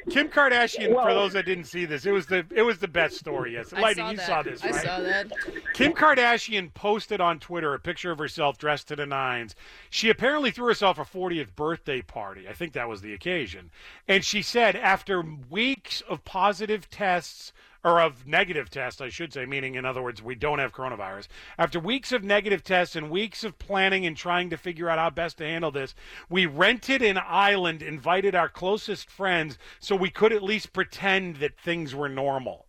[0.10, 3.18] Kim Kardashian, for those that didn't see this, it was the it was the best
[3.18, 3.54] story.
[3.54, 4.28] Yes, I saw you that.
[4.28, 4.84] saw this, I right?
[4.84, 5.32] saw that.
[5.74, 9.56] Kim Kardashian posted on Twitter a picture of herself dressed to the nines.
[9.90, 12.48] She apparently threw herself a 40th birthday party.
[12.48, 13.72] I think that was the occasion.
[14.08, 17.52] And she said after weeks of positive tests
[17.86, 21.28] or of negative tests, I should say, meaning in other words, we don't have coronavirus.
[21.60, 25.12] After weeks of negative tests and weeks of planning and trying to figure out how
[25.12, 25.94] best to handle this,
[26.28, 31.60] we rented an island, invited our closest friends so we could at least pretend that
[31.60, 32.66] things were normal.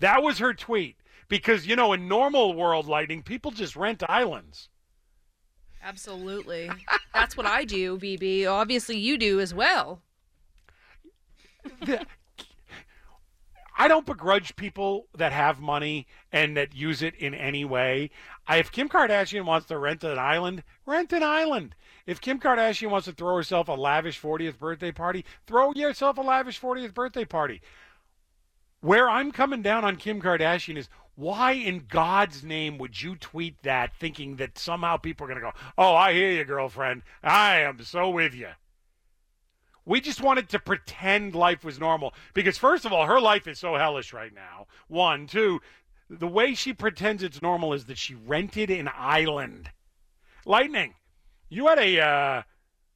[0.00, 0.96] That was her tweet.
[1.28, 4.68] Because, you know, in normal world Lightning, people just rent islands.
[5.80, 6.68] Absolutely.
[7.14, 8.48] That's what I do, VB.
[8.48, 10.02] Obviously, you do as well.
[13.80, 18.10] I don't begrudge people that have money and that use it in any way.
[18.46, 21.74] I, if Kim Kardashian wants to rent an island, rent an island.
[22.04, 26.20] If Kim Kardashian wants to throw herself a lavish 40th birthday party, throw yourself a
[26.20, 27.62] lavish 40th birthday party.
[28.82, 33.62] Where I'm coming down on Kim Kardashian is why in God's name would you tweet
[33.62, 37.00] that thinking that somehow people are going to go, oh, I hear you, girlfriend.
[37.22, 38.48] I am so with you.
[39.84, 43.58] We just wanted to pretend life was normal because, first of all, her life is
[43.58, 44.66] so hellish right now.
[44.88, 45.60] One, two,
[46.08, 49.70] the way she pretends it's normal is that she rented an island.
[50.44, 50.94] Lightning,
[51.48, 52.42] you had a uh,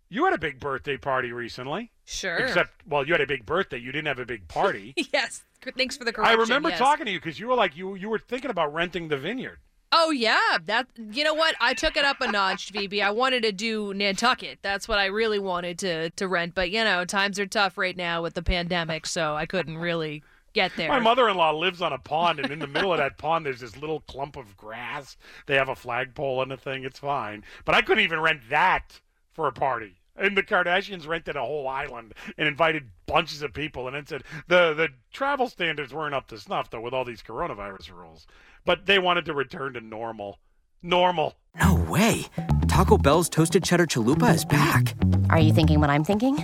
[0.08, 1.90] you had a big birthday party recently.
[2.04, 2.36] Sure.
[2.36, 3.78] Except, well, you had a big birthday.
[3.78, 4.94] You didn't have a big party.
[5.12, 5.42] yes.
[5.76, 6.38] Thanks for the correction.
[6.38, 6.78] I remember yes.
[6.78, 9.58] talking to you because you were like you you were thinking about renting the vineyard.
[9.96, 11.54] Oh yeah, that you know what?
[11.60, 13.00] I took it up a notch, VB.
[13.00, 14.58] I wanted to do Nantucket.
[14.60, 16.56] That's what I really wanted to to rent.
[16.56, 20.24] But you know, times are tough right now with the pandemic, so I couldn't really
[20.52, 20.88] get there.
[20.88, 23.76] My mother-in-law lives on a pond, and in the middle of that pond, there's this
[23.76, 25.16] little clump of grass.
[25.46, 26.82] They have a flagpole and a thing.
[26.82, 29.00] It's fine, but I couldn't even rent that
[29.32, 30.00] for a party.
[30.16, 34.22] And the Kardashians rented a whole island and invited bunches of people, and it said
[34.46, 38.26] the the travel standards weren't up to snuff though with all these coronavirus rules.
[38.64, 40.38] But they wanted to return to normal.
[40.82, 41.34] Normal.
[41.58, 42.26] No way.
[42.68, 44.94] Taco Bell's toasted cheddar chalupa is back.
[45.30, 46.36] Are you thinking what I'm thinking?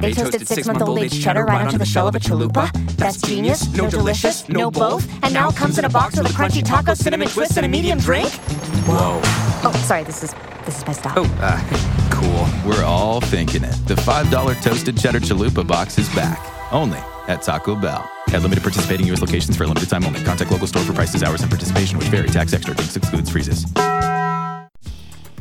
[0.00, 2.70] They, toasted six-month-old aged cheddar right onto the shell of a chalupa.
[2.96, 3.72] That's genius.
[3.74, 4.48] No delicious.
[4.48, 5.08] No both.
[5.24, 7.68] And now it comes in a box with a crunchy taco, cinnamon twist, and a
[7.68, 8.30] medium drink.
[8.86, 9.20] Whoa.
[9.64, 10.04] Oh, sorry.
[10.04, 10.34] This is
[10.66, 11.14] this is my stop.
[11.16, 11.92] Oh, uh,
[12.36, 12.70] cool.
[12.70, 13.74] We're all thinking it.
[13.86, 16.40] The $5 toasted cheddar chalupa box is back.
[16.72, 18.08] Only at Taco Bell.
[18.28, 19.20] At limited participating U.S.
[19.20, 20.22] locations for a limited time only.
[20.24, 22.28] Contact local store for prices, hours, and participation, which vary.
[22.28, 22.74] Tax extra.
[22.74, 23.66] Drinks excludes freezes.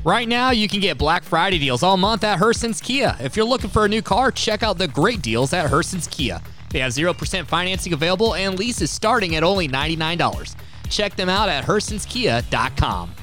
[0.04, 3.16] Right now, you can get Black Friday deals all month at Herson's Kia.
[3.20, 6.42] If you're looking for a new car, check out the great deals at Herson's Kia.
[6.70, 10.56] They have 0% financing available and leases starting at only $99.
[10.90, 13.16] Check them out at hersonskia.com.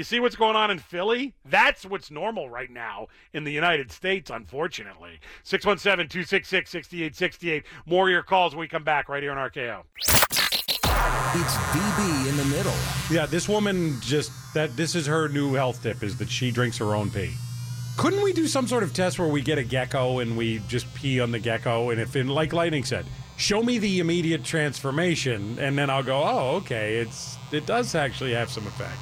[0.00, 1.34] You see what's going on in Philly?
[1.44, 5.20] That's what's normal right now in the United States, unfortunately.
[5.42, 7.64] 617 266 6868.
[7.84, 9.82] More of your calls when we come back right here on RKO.
[11.34, 12.72] It's VB in the middle.
[13.10, 16.78] Yeah, this woman just that this is her new health tip is that she drinks
[16.78, 17.34] her own pee.
[17.98, 20.86] Couldn't we do some sort of test where we get a gecko and we just
[20.94, 23.04] pee on the gecko and if in like lightning said,
[23.36, 28.32] show me the immediate transformation and then I'll go, "Oh, okay, it's it does actually
[28.32, 28.96] have some effect."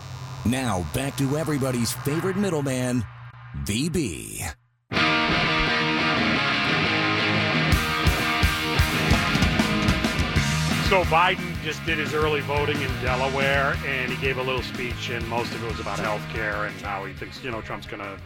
[0.49, 3.05] Now back to everybody's favorite middleman,
[3.65, 4.39] VB.
[10.89, 15.11] So Biden just did his early voting in Delaware, and he gave a little speech,
[15.11, 17.87] and most of it was about health care and how he thinks you know Trump's
[17.87, 18.19] going to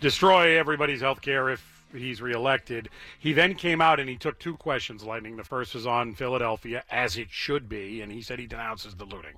[0.00, 2.88] destroy everybody's health care if he's reelected.
[3.20, 5.36] He then came out and he took two questions, Lightning.
[5.36, 9.04] The first was on Philadelphia, as it should be, and he said he denounces the
[9.04, 9.34] looting.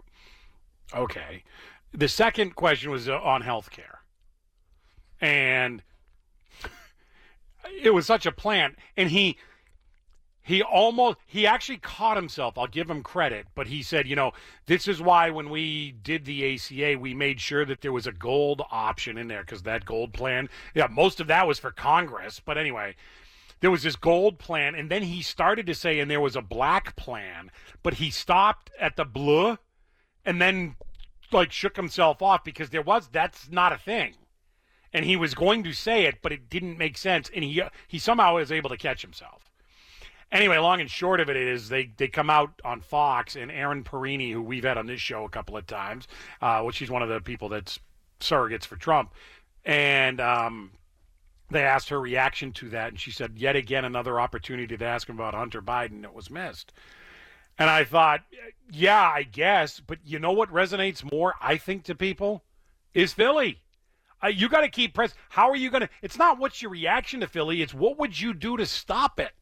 [0.94, 1.44] Okay.
[1.92, 4.00] The second question was uh, on health care,
[5.20, 5.82] and
[7.82, 9.36] it was such a plant, and he
[10.42, 14.32] he almost he actually caught himself i'll give him credit but he said you know
[14.66, 18.12] this is why when we did the aca we made sure that there was a
[18.12, 22.40] gold option in there because that gold plan yeah most of that was for congress
[22.44, 22.94] but anyway
[23.60, 26.42] there was this gold plan and then he started to say and there was a
[26.42, 27.50] black plan
[27.82, 29.58] but he stopped at the blue
[30.24, 30.76] and then
[31.32, 34.14] like shook himself off because there was that's not a thing.
[34.92, 37.98] And he was going to say it but it didn't make sense and he he
[37.98, 39.50] somehow was able to catch himself.
[40.32, 43.82] Anyway, long and short of it is they, they come out on Fox and Erin
[43.82, 46.06] Perrine, who we've had on this show a couple of times,
[46.40, 47.80] uh, which she's one of the people that's
[48.20, 49.12] surrogates for Trump,
[49.64, 50.70] and um,
[51.50, 55.08] they asked her reaction to that, and she said, yet again another opportunity to ask
[55.08, 56.02] him about Hunter Biden.
[56.02, 56.72] That was missed.
[57.60, 58.22] And I thought,
[58.72, 62.42] yeah, I guess, but you know what resonates more, I think, to people
[62.94, 63.60] is Philly.
[64.24, 65.12] Uh, you got to keep press.
[65.28, 65.90] How are you going to?
[66.00, 67.60] It's not what's your reaction to Philly.
[67.60, 69.32] It's what would you do to stop it.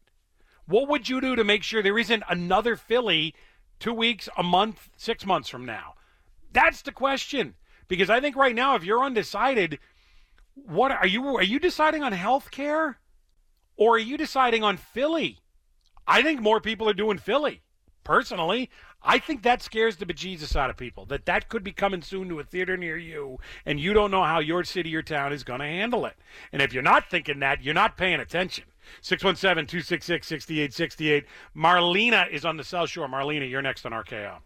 [0.67, 3.37] What would you do to make sure there isn't another Philly
[3.79, 5.95] two weeks, a month, six months from now?
[6.53, 7.55] That's the question.
[7.87, 9.79] Because I think right now, if you're undecided,
[10.55, 12.99] what are you are you deciding on health care
[13.77, 15.39] or are you deciding on Philly?
[16.05, 17.63] I think more people are doing Philly.
[18.09, 18.71] Personally,
[19.03, 21.05] I think that scares the bejesus out of people.
[21.05, 24.25] That that could be coming soon to a theater near you, and you don't know
[24.25, 26.15] how your city or town is going to handle it.
[26.51, 28.65] And if you're not thinking that, you're not paying attention.
[29.03, 31.27] 617 266 6868.
[31.55, 33.07] Marlena is on the South Shore.
[33.09, 34.39] Marlena, you're next on RKO.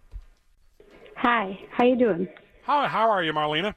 [1.19, 2.27] Hi, how you doing?
[2.65, 3.77] How, how are you, Marlena?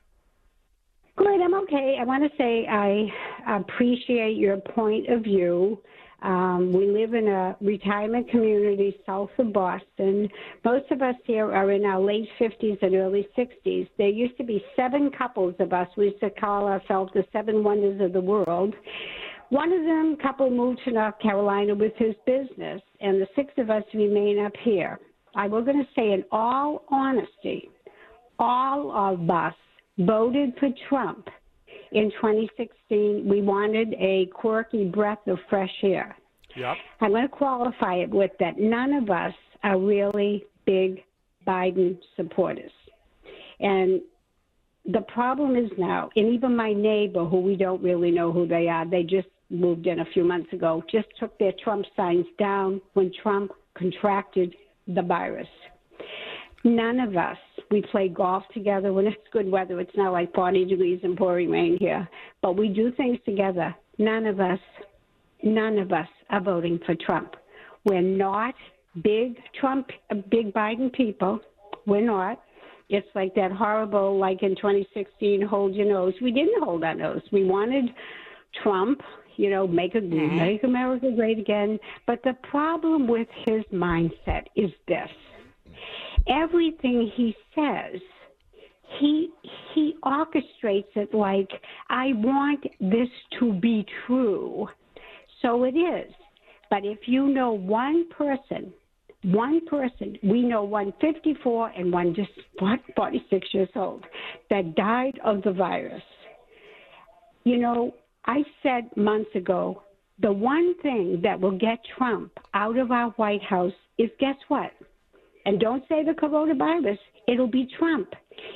[1.15, 1.97] Good, I'm okay.
[2.01, 5.79] I want to say I appreciate your point of view.
[6.25, 10.27] Um, we live in a retirement community south of Boston.
[10.63, 13.87] Most of us here are in our late 50s and early 60s.
[13.99, 15.87] There used to be seven couples of us.
[15.95, 18.73] We used to call ourselves the seven wonders of the world.
[19.49, 23.69] One of them couple moved to North Carolina with his business, and the six of
[23.69, 24.99] us remain up here.
[25.35, 27.69] I was going to say, in all honesty,
[28.39, 29.53] all of us
[29.99, 31.27] voted for Trump
[31.95, 33.27] in 2016.
[33.27, 36.15] We wanted a quirky breath of fresh air.
[36.55, 36.75] Yep.
[37.01, 41.01] I'm going to qualify it with that none of us are really big
[41.47, 42.71] Biden supporters.
[43.59, 44.01] And
[44.85, 48.67] the problem is now, and even my neighbor, who we don't really know who they
[48.67, 52.81] are, they just moved in a few months ago, just took their Trump signs down
[52.93, 54.53] when Trump contracted
[54.87, 55.47] the virus.
[56.63, 57.37] None of us,
[57.75, 59.81] we play golf together when it's good weather.
[59.81, 62.07] It's not like 40 degrees and pouring rain here,
[62.41, 63.75] but we do things together.
[63.97, 64.59] None of us,
[65.43, 67.35] none of us are voting for Trump.
[67.83, 68.55] We're not
[69.03, 69.89] big Trump,
[70.31, 71.41] big Biden people.
[71.85, 72.41] We're not.
[72.87, 76.13] It's like that horrible, like in 2016, hold your nose.
[76.21, 77.21] We didn't hold our nose.
[77.33, 77.85] We wanted
[78.63, 79.01] Trump
[79.37, 80.37] you know, make a, mm-hmm.
[80.37, 81.77] make America great again.
[82.07, 85.09] But the problem with his mindset is this:
[86.27, 88.01] everything he says,
[88.99, 89.29] he
[89.73, 91.49] he orchestrates it like
[91.89, 93.09] I want this
[93.39, 94.67] to be true,
[95.41, 96.11] so it is.
[96.69, 98.73] But if you know one person,
[99.23, 102.31] one person, we know one 54 and one just
[102.95, 104.05] 46 years old
[104.49, 106.03] that died of the virus.
[107.43, 107.93] You know,
[108.25, 109.83] I said months ago
[110.21, 114.71] the one thing that will get Trump out of our White House is guess what?
[115.45, 118.09] And don't say the coronavirus, it'll be Trump.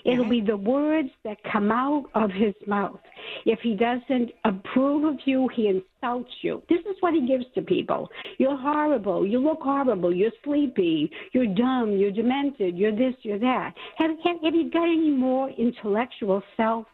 [0.05, 2.99] It'll be the words that come out of his mouth.
[3.45, 6.61] If he doesn't approve of you, he insults you.
[6.69, 8.09] This is what he gives to people.
[8.37, 9.25] You're horrible.
[9.25, 10.13] You look horrible.
[10.13, 11.09] You're sleepy.
[11.33, 11.95] You're dumb.
[11.97, 12.77] You're demented.
[12.77, 13.73] You're this, you're that.
[13.97, 16.85] Have, have, have you got any more intellectual self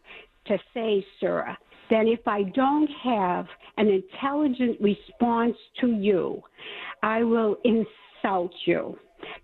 [0.48, 1.56] to say, sir?
[1.90, 3.46] that if I don't have
[3.78, 6.42] an intelligent response to you,
[7.04, 8.98] I will insult you.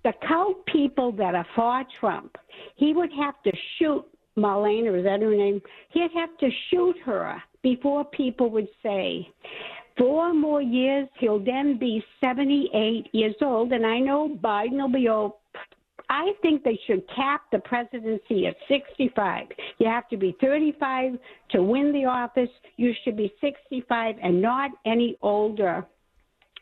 [0.04, 2.36] The cult people that are for Trump,
[2.76, 4.06] he would have to shoot
[4.38, 5.62] Marlena, is that her name?
[5.90, 9.28] He'd have to shoot her before people would say,
[9.98, 13.72] four more years, he'll then be 78 years old.
[13.72, 15.34] And I know Biden will be old,
[16.10, 19.48] I think they should cap the presidency at 65.
[19.78, 21.14] You have to be 35
[21.52, 22.50] to win the office.
[22.78, 25.86] You should be 65 and not any older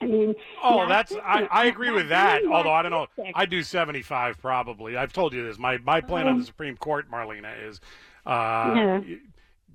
[0.02, 2.42] I mean, Oh, that's I, I agree with that.
[2.46, 3.08] Although I don't know.
[3.36, 4.96] I do seventy five probably.
[4.96, 5.58] I've told you this.
[5.60, 6.40] My my plan on Oh.
[6.40, 7.82] the Supreme Court, Marlena, is
[8.26, 9.02] uh, yeah.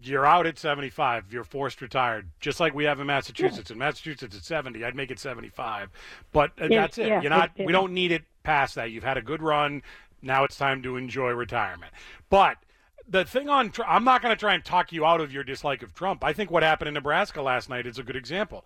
[0.03, 1.25] you're out at seventy five.
[1.31, 3.71] You're forced retired, just like we have in Massachusetts.
[3.71, 4.85] In Massachusetts, it's seventy.
[4.85, 5.91] I'd make it seventy five,
[6.33, 7.07] but uh, Yeah, that's it.
[7.09, 7.51] yeah, you're not.
[7.59, 8.91] We don't need it past that.
[8.91, 9.83] You've had a good run.
[10.23, 11.93] Now it's time to enjoy retirement.
[12.31, 12.57] But
[13.07, 15.83] the thing on I'm not going to try and talk you out of your dislike
[15.83, 16.25] of Trump.
[16.25, 18.65] I think what happened in Nebraska last night is a good example.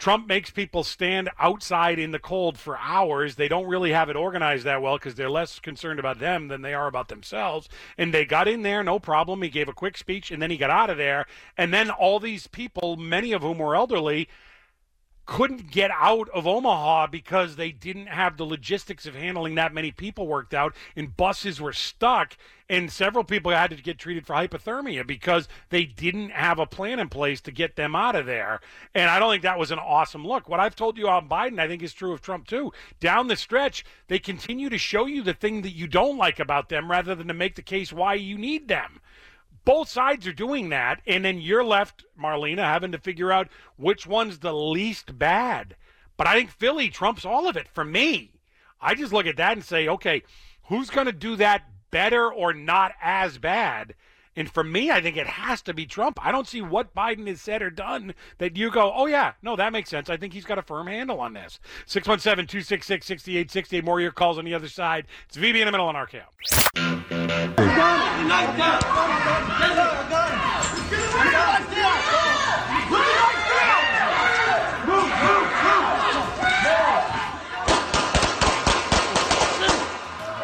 [0.00, 3.34] Trump makes people stand outside in the cold for hours.
[3.34, 6.62] They don't really have it organized that well because they're less concerned about them than
[6.62, 7.68] they are about themselves.
[7.98, 9.42] And they got in there, no problem.
[9.42, 11.26] He gave a quick speech and then he got out of there.
[11.58, 14.26] And then all these people, many of whom were elderly,
[15.30, 19.92] couldn't get out of Omaha because they didn't have the logistics of handling that many
[19.92, 22.36] people worked out and buses were stuck
[22.68, 26.98] and several people had to get treated for hypothermia because they didn't have a plan
[26.98, 28.60] in place to get them out of there.
[28.92, 30.48] And I don't think that was an awesome look.
[30.48, 32.72] What I've told you on Biden I think is true of Trump too.
[32.98, 36.70] Down the stretch they continue to show you the thing that you don't like about
[36.70, 39.00] them rather than to make the case why you need them
[39.64, 44.06] both sides are doing that, and then you're left, Marlena, having to figure out which
[44.06, 45.76] one's the least bad.
[46.16, 48.32] But I think Philly trumps all of it for me.
[48.80, 50.22] I just look at that and say, okay,
[50.64, 53.94] who's going to do that better or not as bad?
[54.36, 56.18] And for me, I think it has to be Trump.
[56.24, 59.56] I don't see what Biden has said or done that you go, oh, yeah, no,
[59.56, 60.08] that makes sense.
[60.08, 61.58] I think he's got a firm handle on this.
[61.86, 63.84] 617 266 6868.
[63.84, 65.06] More your calls on the other side.
[65.28, 66.22] It's VB in the middle on our RKO.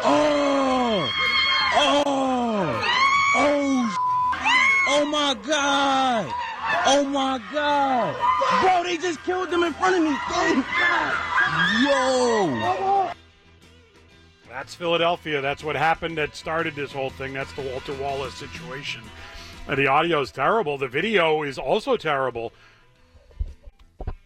[0.09, 1.09] Oh!
[1.75, 2.81] Oh!
[3.35, 3.97] Oh!
[4.89, 6.33] Oh my God!
[6.87, 8.15] Oh my God!
[8.61, 10.15] Bro, they just killed them in front of me.
[10.29, 11.13] Thank God!
[11.83, 13.11] Yo!
[14.57, 15.39] That's Philadelphia.
[15.39, 17.31] That's what happened that started this whole thing.
[17.31, 19.03] That's the Walter Wallace situation.
[19.67, 20.79] Uh, the audio is terrible.
[20.79, 22.53] The video is also terrible.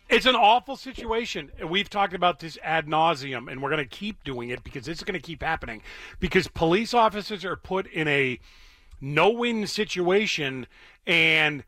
[0.08, 1.52] It's an awful situation.
[1.68, 5.04] We've talked about this ad nauseum, and we're going to keep doing it because it's
[5.04, 5.82] going to keep happening.
[6.22, 8.40] Because police officers are put in a
[9.02, 10.66] no-win situation,
[11.06, 11.66] and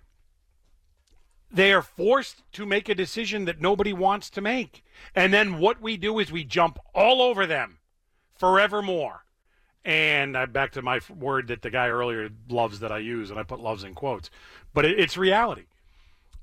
[1.52, 4.86] they are forced to make a decision that nobody wants to make.
[5.14, 7.80] And then what we do is we jump all over them
[8.38, 9.24] forevermore.
[9.86, 13.40] And I'm back to my word that the guy earlier loves that I use, and
[13.40, 14.30] I put loves in quotes,
[14.74, 15.66] but it, it's reality.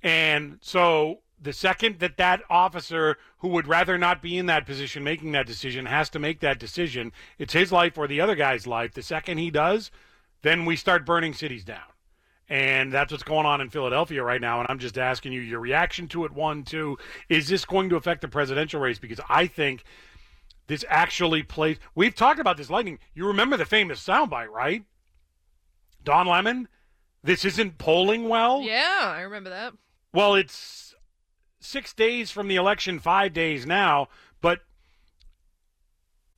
[0.02, 5.02] And so the second that that officer who would rather not be in that position
[5.02, 8.66] making that decision has to make that decision, it's his life or the other guy's
[8.66, 8.92] life.
[8.92, 9.90] The second he does,
[10.42, 11.80] then we start burning cities down.
[12.48, 14.58] And that's what's going on in Philadelphia right now.
[14.58, 16.32] And I'm just asking you your reaction to it.
[16.32, 18.98] One, two, is this going to affect the presidential race?
[18.98, 19.84] Because I think
[20.70, 21.78] this actually plays.
[21.96, 23.00] We've talked about this lightning.
[23.12, 24.84] You remember the famous soundbite, right?
[26.04, 26.68] Don Lemon,
[27.24, 28.62] this isn't polling well.
[28.62, 29.72] Yeah, I remember that.
[30.14, 30.94] Well, it's
[31.58, 34.10] six days from the election, five days now,
[34.40, 34.60] but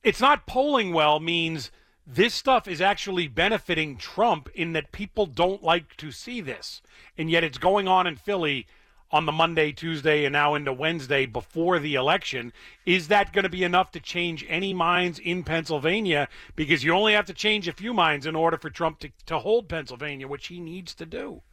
[0.01, 1.69] it's not polling well means
[2.07, 6.81] this stuff is actually benefiting Trump in that people don't like to see this.
[7.19, 8.65] And yet it's going on in Philly
[9.13, 12.51] on the Monday, Tuesday, and now into Wednesday before the election.
[12.83, 16.27] Is that going to be enough to change any minds in Pennsylvania?
[16.55, 19.37] Because you only have to change a few minds in order for Trump to, to
[19.37, 21.43] hold Pennsylvania, which he needs to do.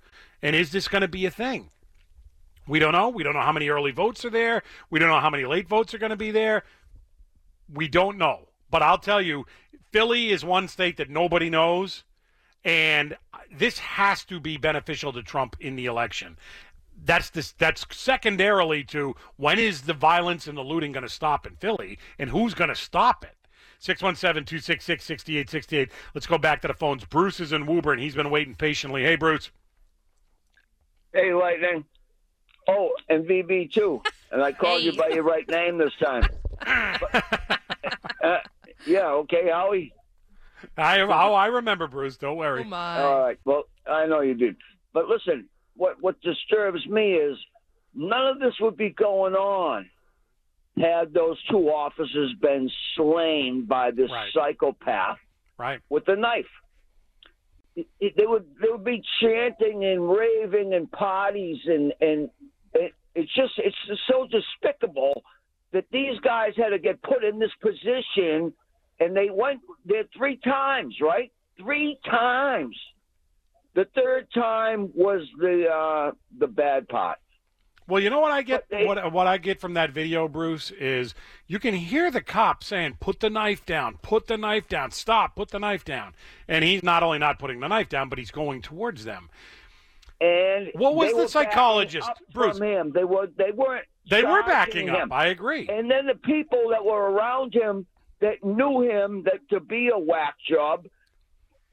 [0.40, 1.68] And is this going to be a thing?
[2.66, 3.10] We don't know.
[3.10, 4.62] We don't know how many early votes are there.
[4.88, 6.64] We don't know how many late votes are going to be there.
[7.70, 8.48] We don't know.
[8.70, 9.44] But I'll tell you,
[9.92, 12.04] Philly is one state that nobody knows.
[12.64, 13.16] And
[13.50, 16.36] this has to be beneficial to Trump in the election.
[17.04, 17.52] That's this.
[17.52, 21.98] That's secondarily to when is the violence and the looting going to stop in Philly,
[22.18, 23.36] and who's going to stop it?
[23.80, 25.88] 617-266-6868.
[26.14, 27.04] Let's go back to the phones.
[27.06, 27.98] Bruce is in Woburn.
[27.98, 29.02] He's been waiting patiently.
[29.02, 29.50] Hey, Bruce.
[31.14, 31.86] Hey, Lightning.
[32.68, 34.02] Oh, and VB too.
[34.30, 36.28] And I called you by your right name this time.
[36.60, 37.24] But-
[38.22, 38.40] uh,
[38.86, 39.92] yeah, okay, Howie.
[40.76, 42.16] I oh, I remember Bruce.
[42.16, 42.64] Don't worry.
[42.64, 43.38] All right.
[43.44, 44.56] Well, I know you did.
[44.92, 47.36] But listen, what what disturbs me is
[47.94, 49.88] none of this would be going on
[50.76, 54.32] had those two officers been slain by this Right.
[54.32, 55.18] psychopath
[55.58, 55.80] Right.
[55.90, 56.48] with a knife.
[57.76, 62.30] It- it- they would they would be chanting and raving and parties and and
[62.74, 65.22] it, it's just it's just so despicable
[65.72, 68.52] that these guys had to get put in this position
[69.00, 71.30] and they went there three times, right?
[71.56, 72.76] Three times.
[73.74, 77.18] The third time was the uh, the bad part.
[77.86, 80.70] Well, you know what I get they- what what I get from that video, Bruce,
[80.72, 81.14] is
[81.46, 85.34] you can hear the cop saying, "Put the knife down, put the knife down, stop,
[85.36, 86.14] put the knife down,"
[86.48, 89.28] and he's not only not putting the knife down, but he's going towards them.
[90.20, 92.58] And What was the psychologist, Bruce?
[92.58, 93.86] From him, they were they weren't.
[94.08, 94.94] They were backing him.
[95.10, 95.12] up.
[95.12, 95.68] I agree.
[95.68, 97.86] And then the people that were around him
[98.20, 100.86] that knew him that to be a whack job,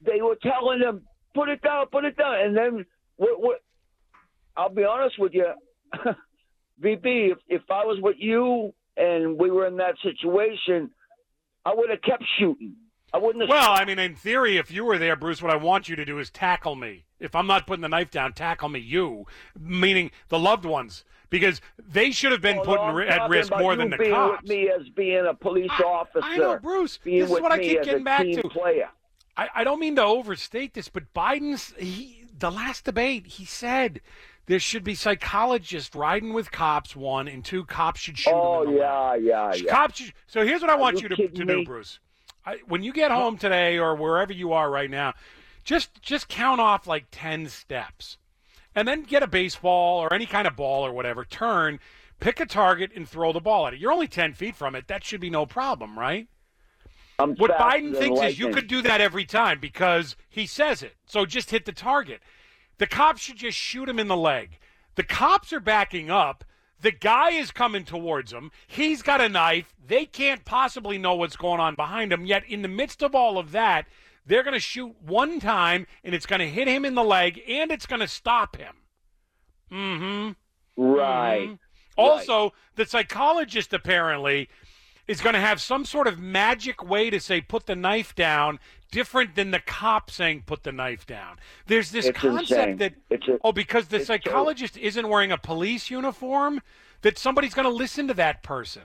[0.00, 1.02] they were telling him,
[1.38, 2.86] "Put it down, put it down." And then,
[3.16, 3.40] what?
[3.40, 3.62] what
[4.56, 5.46] I'll be honest with you,
[6.82, 7.32] VB.
[7.32, 10.90] If, if I was with you and we were in that situation,
[11.64, 12.74] I would have kept shooting.
[13.12, 13.48] I wouldn't have.
[13.48, 16.04] Well, I mean, in theory, if you were there, Bruce, what I want you to
[16.04, 17.04] do is tackle me.
[17.20, 19.26] If I'm not putting the knife down, tackle me, you,
[19.58, 23.52] meaning the loved ones, because they should have been Oh, put no, ri- at risk
[23.56, 24.42] more than the being cops.
[24.42, 26.20] With me as being a police officer.
[26.22, 26.98] I know, Bruce.
[27.04, 28.42] This is what I keep getting back to.
[28.48, 28.88] Player.
[29.38, 34.00] I, I don't mean to overstate this, but Biden's he the last debate he said
[34.46, 36.96] there should be psychologists riding with cops.
[36.96, 38.32] One and two, cops should shoot.
[38.34, 39.70] Oh them yeah, yeah, yeah.
[39.70, 40.00] Cops.
[40.00, 41.64] Should, so here's what I want you you to, to do.
[41.64, 42.00] Bruce.
[42.44, 45.14] I, when you get home today or wherever you are right now,
[45.64, 48.18] just just count off like ten steps,
[48.74, 51.24] and then get a baseball or any kind of ball or whatever.
[51.24, 51.78] Turn,
[52.18, 53.78] pick a target, and throw the ball at it.
[53.78, 54.88] You're only ten feet from it.
[54.88, 56.26] That should be no problem, right?
[57.18, 60.94] I'm What Biden thinks is you could do that every time because he says it.
[61.06, 62.20] So just hit the target.
[62.78, 64.58] The cops should just shoot him in the leg.
[64.94, 66.44] The cops are backing up.
[66.80, 68.52] The guy is coming towards him.
[68.68, 69.74] He's got a knife.
[69.84, 72.24] They can't possibly know what's going on behind him.
[72.24, 73.86] Yet, in the midst of all of that,
[74.24, 77.40] they're going to shoot one time and it's going to hit him in the leg
[77.48, 78.74] and it's going to stop him.
[79.72, 80.82] Mm hmm.
[80.82, 81.58] Right.
[81.96, 84.48] Also, the psychologist apparently
[85.08, 88.60] is going to have some sort of magic way to say put the knife down
[88.92, 91.38] different than the cop saying put the knife down.
[91.66, 92.76] There's this It's concept insane.
[92.76, 92.94] that
[93.28, 96.60] a- oh because the psychologist isn't wearing a police uniform
[97.02, 98.82] that somebody's going to listen to that person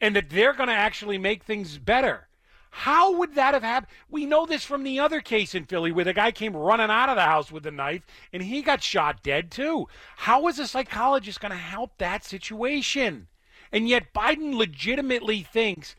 [0.00, 2.28] and that they're going to actually make things better.
[2.70, 3.92] How would that have happened?
[4.10, 7.08] We know this from the other case in Philly where the guy came running out
[7.08, 8.02] of the house with a knife
[8.32, 9.86] and he got shot dead too.
[10.16, 13.28] How is a psychologist going to help that situation?
[13.74, 15.96] And yet Biden legitimately thinks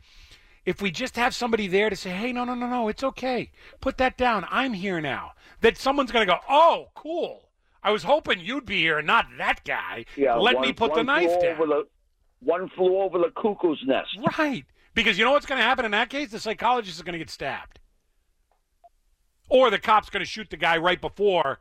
[0.65, 3.51] if we just have somebody there to say, hey, no, no, no, no, it's okay.
[3.81, 4.45] Put that down.
[4.49, 5.33] I'm here now.
[5.59, 7.49] That someone's going to go, oh, cool.
[7.83, 10.05] I was hoping you'd be here and not that guy.
[10.15, 11.57] Yeah, Let one- me put the knife down.
[11.59, 11.83] The,
[12.39, 14.17] one flew over the cuckoo's nest.
[14.39, 14.63] Right.
[14.93, 16.31] Because you know what's going to happen in that case?
[16.31, 17.81] The psychologist is going to get stabbed.
[19.49, 21.59] Or the cop's going to shoot the guy right before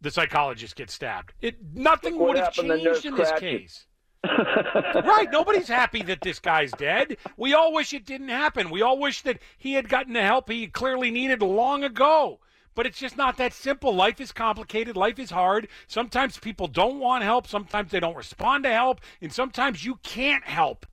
[0.00, 1.34] the psychologist gets stabbed.
[1.42, 3.60] It nothing would have happened to Nurse changed in this Cratchit.
[3.60, 3.86] case.
[5.04, 7.16] right, nobody's happy that this guy's dead.
[7.36, 8.70] We all wish it didn't happen.
[8.70, 12.38] We all wish that he had gotten the help he clearly needed long ago.
[12.74, 13.94] But it's just not that simple.
[13.94, 14.96] Life is complicated.
[14.96, 15.68] Life is hard.
[15.86, 17.46] Sometimes people don't want help.
[17.46, 19.00] Sometimes they don't respond to help.
[19.20, 20.86] And sometimes you can't help.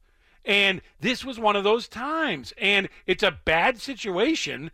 [0.44, 2.54] And this was one of those times.
[2.58, 4.72] And it's a bad situation.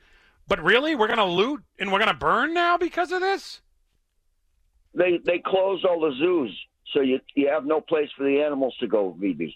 [0.47, 3.61] But really, we're going to loot and we're going to burn now because of this?
[4.93, 6.57] They they closed all the zoos,
[6.95, 9.55] so you you have no place for the animals to go, VB.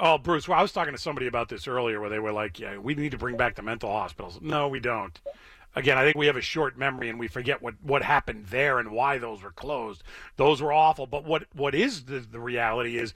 [0.00, 2.58] Oh, Bruce, well, I was talking to somebody about this earlier where they were like,
[2.58, 4.40] yeah, we need to bring back the mental hospitals.
[4.40, 5.20] No, we don't.
[5.74, 8.78] Again, I think we have a short memory and we forget what, what happened there
[8.78, 10.02] and why those were closed.
[10.36, 11.06] Those were awful.
[11.06, 13.14] But what, what is the, the reality is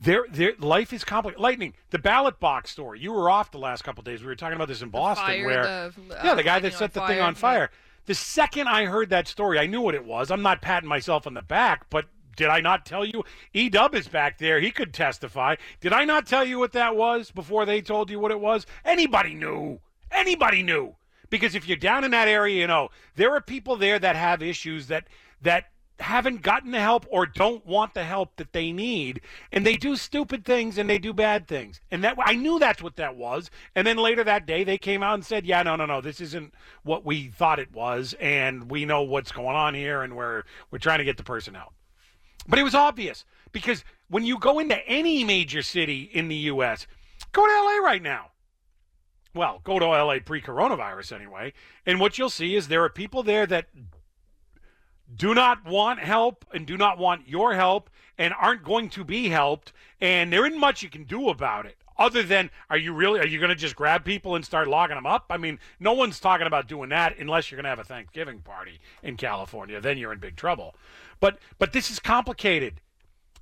[0.00, 1.42] their, their life is complicated.
[1.42, 3.00] Lightning, the ballot box story.
[3.00, 4.20] You were off the last couple of days.
[4.20, 6.72] We were talking about this in Boston fire, where, the, uh, yeah, the guy that
[6.74, 7.70] set on the thing on fire.
[8.06, 10.30] The second I heard that story, I knew what it was.
[10.30, 13.24] I'm not patting myself on the back, but did I not tell you?
[13.52, 14.60] E Dub is back there.
[14.60, 15.56] He could testify.
[15.80, 18.66] Did I not tell you what that was before they told you what it was?
[18.84, 19.80] Anybody knew.
[20.10, 20.96] Anybody knew.
[21.30, 24.42] Because if you're down in that area, you know, there are people there that have
[24.42, 25.08] issues that
[25.42, 25.66] that
[26.00, 29.20] haven't gotten the help or don't want the help that they need
[29.52, 31.80] and they do stupid things and they do bad things.
[31.90, 33.50] And that i knew that's what that was.
[33.74, 36.20] And then later that day they came out and said yeah no no no this
[36.20, 40.42] isn't what we thought it was and we know what's going on here and we're
[40.70, 41.72] we're trying to get the person out.
[42.48, 46.86] But it was obvious because when you go into any major city in the us
[47.32, 48.30] go to la right now.
[49.34, 51.52] Well, go to LA pre coronavirus anyway.
[51.84, 53.66] And what you'll see is there are people there that
[55.16, 59.28] do not want help and do not want your help and aren't going to be
[59.28, 59.72] helped.
[60.00, 61.76] And there isn't much you can do about it.
[61.96, 64.96] Other than, are you really, are you going to just grab people and start locking
[64.96, 65.26] them up?
[65.30, 68.40] I mean, no one's talking about doing that unless you're going to have a Thanksgiving
[68.40, 69.80] party in California.
[69.80, 70.74] Then you're in big trouble.
[71.20, 72.80] But, but this is complicated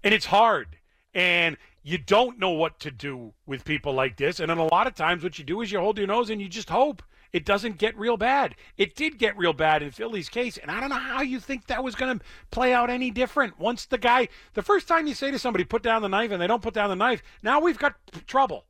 [0.05, 0.77] and it's hard
[1.15, 4.87] and you don't know what to do with people like this and then a lot
[4.87, 7.03] of times what you do is you hold your nose and you just hope
[7.33, 8.55] it doesn't get real bad.
[8.77, 11.67] It did get real bad in Philly's case, and I don't know how you think
[11.67, 13.59] that was going to play out any different.
[13.59, 16.41] Once the guy, the first time you say to somebody, put down the knife, and
[16.41, 17.95] they don't put down the knife, now we've got
[18.27, 18.67] trouble.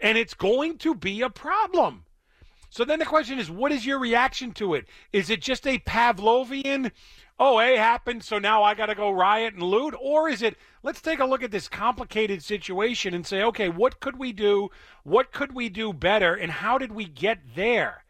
[0.00, 2.04] And it's going to be a problem.
[2.70, 4.86] So then the question is, what is your reaction to it?
[5.12, 6.92] Is it just a Pavlovian,
[7.38, 9.94] oh, A happened, so now I got to go riot and loot?
[10.00, 14.00] Or is it, let's take a look at this complicated situation and say, okay, what
[14.00, 14.70] could we do?
[15.04, 16.34] What could we do better?
[16.34, 18.04] And how did we get there?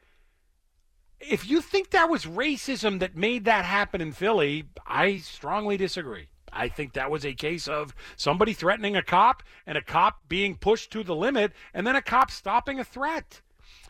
[1.20, 6.29] If you think that was racism that made that happen in Philly, I strongly disagree.
[6.53, 10.57] I think that was a case of somebody threatening a cop and a cop being
[10.57, 13.43] pushed to the limit and then a cop stopping a threat.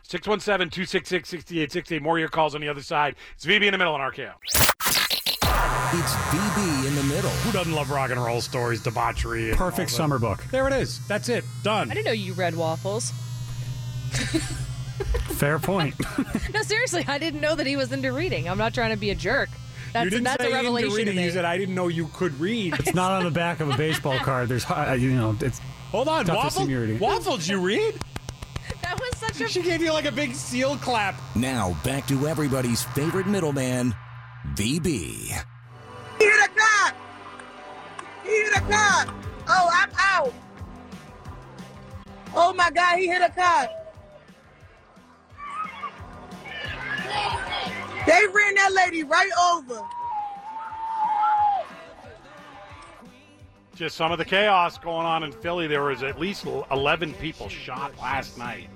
[0.03, 1.99] 617 266 6860.
[1.99, 3.15] More of your calls on the other side.
[3.35, 4.33] It's VB in the middle on RKO.
[5.91, 7.31] It's VB in the middle.
[7.31, 9.49] Who doesn't love rock and roll stories, debauchery?
[9.49, 10.21] and Perfect summer that?
[10.25, 10.43] book.
[10.51, 10.99] There it is.
[11.07, 11.43] That's it.
[11.63, 11.89] Done.
[11.89, 13.11] I didn't know you read waffles.
[15.37, 15.95] Fair point.
[16.53, 18.49] No, seriously, I didn't know that he was into reading.
[18.49, 19.49] I'm not trying to be a jerk.
[19.93, 21.15] That's you didn't that's say a revelation into to reading.
[21.17, 21.25] me.
[21.25, 22.73] You said I didn't know you could read.
[22.79, 24.49] it's not on the back of a baseball card.
[24.49, 25.59] There's, uh, you know, it's.
[25.91, 27.47] Hold on, tough waffle, see waffles.
[27.47, 27.95] You read?
[28.81, 29.47] That was such a.
[29.47, 31.15] She gave you like a big seal clap.
[31.35, 33.95] Now back to everybody's favorite middleman,
[34.55, 34.85] VB.
[34.87, 36.95] He hit a cop!
[38.23, 39.09] He hit a cop!
[39.47, 40.33] Oh, I'm out!
[42.35, 43.69] Oh my God, he hit a cop!
[48.05, 49.81] They ran that lady right over.
[53.75, 55.67] Just some of the chaos going on in Philly.
[55.67, 58.69] There was at least 11 people shot last night.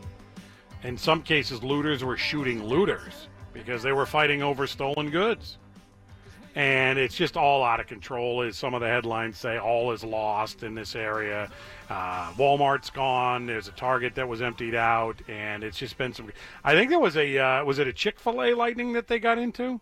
[0.83, 5.57] In some cases, looters were shooting looters because they were fighting over stolen goods.
[6.55, 9.57] And it's just all out of control, as some of the headlines say.
[9.57, 11.49] All is lost in this area.
[11.89, 13.47] Uh, Walmart's gone.
[13.47, 16.31] There's a Target that was emptied out, and it's just been some.
[16.63, 19.17] I think there was a uh, was it a Chick Fil A lightning that they
[19.17, 19.81] got into?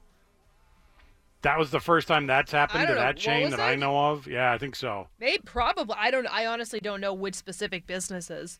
[1.41, 2.99] That was the first time that's happened to know.
[2.99, 4.27] that chain was that I know of.
[4.27, 5.07] Yeah, I think so.
[5.19, 5.95] They probably.
[5.97, 6.27] I don't.
[6.27, 8.59] I honestly don't know which specific businesses.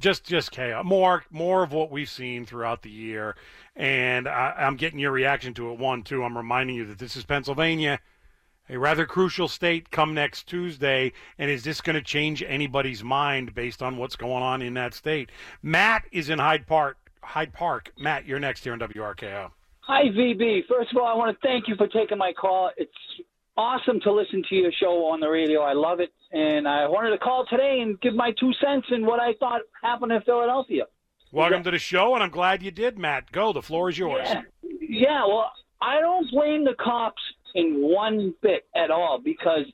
[0.00, 0.84] Just just chaos.
[0.84, 3.36] More more of what we've seen throughout the year.
[3.76, 5.78] And I, i'm getting your reaction to it.
[5.78, 8.00] One two i'm reminding you that this is pennsylvania
[8.70, 11.12] a rather crucial state come next tuesday.
[11.38, 14.92] And is this going to change anybody's mind based on what's going on in that
[14.92, 15.30] state?
[15.62, 17.92] Matt is in hyde park hyde park.
[17.98, 19.50] Matt you're next here on wrko
[19.80, 20.66] Hi, VB.
[20.68, 22.70] First of all, I want to thank you for taking my call.
[22.76, 22.92] It's
[23.58, 25.60] awesome to listen to your show on the radio.
[25.62, 26.10] I love it.
[26.32, 29.60] And I wanted to call today and give my two cents in what I thought
[29.82, 30.84] happened in Philadelphia.
[31.32, 34.26] welcome to the show and i'm glad you did matt go the floor is yours
[34.30, 34.42] Yeah.
[34.80, 35.52] Yeah, well,
[35.82, 37.20] I don't blame the cops
[37.54, 39.66] in one bit at all because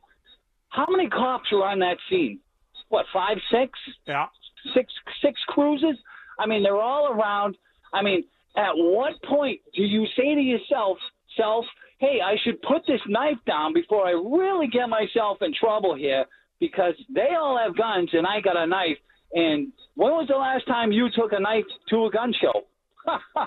[0.70, 2.40] how many cops were on that scene?
[2.88, 3.70] What, five, six?
[4.06, 4.26] Yeah.
[4.74, 5.96] Six six cruises?
[6.40, 7.56] I mean, they're all around.
[7.92, 8.24] I mean,
[8.56, 10.98] at what point do you say to yourself,
[11.36, 11.64] self,
[11.98, 16.24] hey, I should put this knife down before I really get myself in trouble here
[16.60, 18.98] because they all have guns and I got a knife.
[19.32, 22.64] And when was the last time you took a knife to a gun show?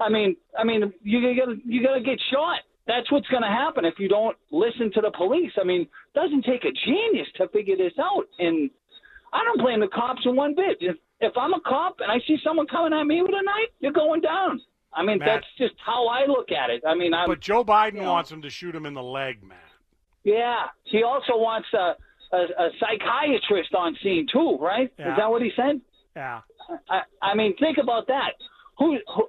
[0.00, 2.60] I mean, I mean, you gotta you gotta get shot.
[2.86, 5.52] That's what's to happen if you don't listen to the police.
[5.60, 8.24] I mean, it doesn't take a genius to figure this out.
[8.38, 8.70] And
[9.32, 10.78] I don't blame the cops in one bit.
[10.80, 13.70] If if I'm a cop and I see someone coming at me with a knife,
[13.78, 14.60] you're going down.
[14.92, 15.26] I mean, Matt.
[15.28, 16.82] that's just how I look at it.
[16.86, 17.28] I mean, I'm.
[17.28, 19.58] but joe biden you know, wants him to shoot him in the leg matt
[20.24, 21.94] Yeah, he also wants a,
[22.32, 24.92] a a psychiatrist on scene too, right?
[24.98, 25.12] Yeah.
[25.12, 25.80] Is that what he said?
[26.16, 26.40] yeah
[26.88, 28.30] I, I mean, think about that.
[28.78, 29.28] Who, who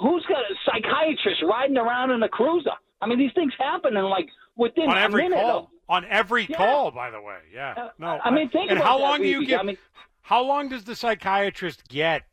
[0.00, 2.70] who's got a psychiatrist riding around in a cruiser?
[3.00, 5.38] I mean, these things happen in like within on a every minute.
[5.40, 6.56] call Of, on every Yeah.
[6.56, 9.22] call by the way yeah Uh, no I mean, think and about how that, long
[9.22, 9.78] do you get I mean-
[10.22, 12.24] how long does the psychiatrist get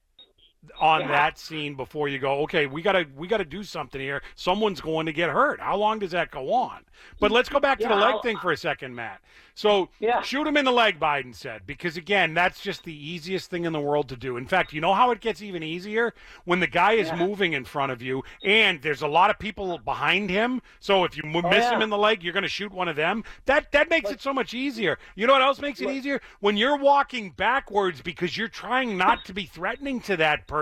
[0.79, 1.07] on Yeah.
[1.07, 4.21] that scene before you go okay we gotta we gotta do something here.
[4.35, 5.59] Someone's going to get hurt.
[5.59, 6.83] How long does that go on?
[7.19, 9.19] But let's go back to the leg I'll- thing for a second matt.
[9.55, 9.89] So
[10.23, 13.73] shoot him in the leg biden said because again that's just the easiest thing in
[13.73, 14.37] the world to do.
[14.37, 16.13] In fact you know how it gets even easier?
[16.45, 17.17] When the guy is Yeah.
[17.17, 21.15] moving in front of you and there's a lot of people behind him so if
[21.17, 21.75] you m- Oh, miss yeah.
[21.75, 23.23] him in the leg you're going to shoot one of them.
[23.45, 24.97] That that makes it so much easier.
[25.15, 26.21] You know what else makes it easier?
[26.39, 30.52] When you're walking backwards because you're trying not to be threatening to that person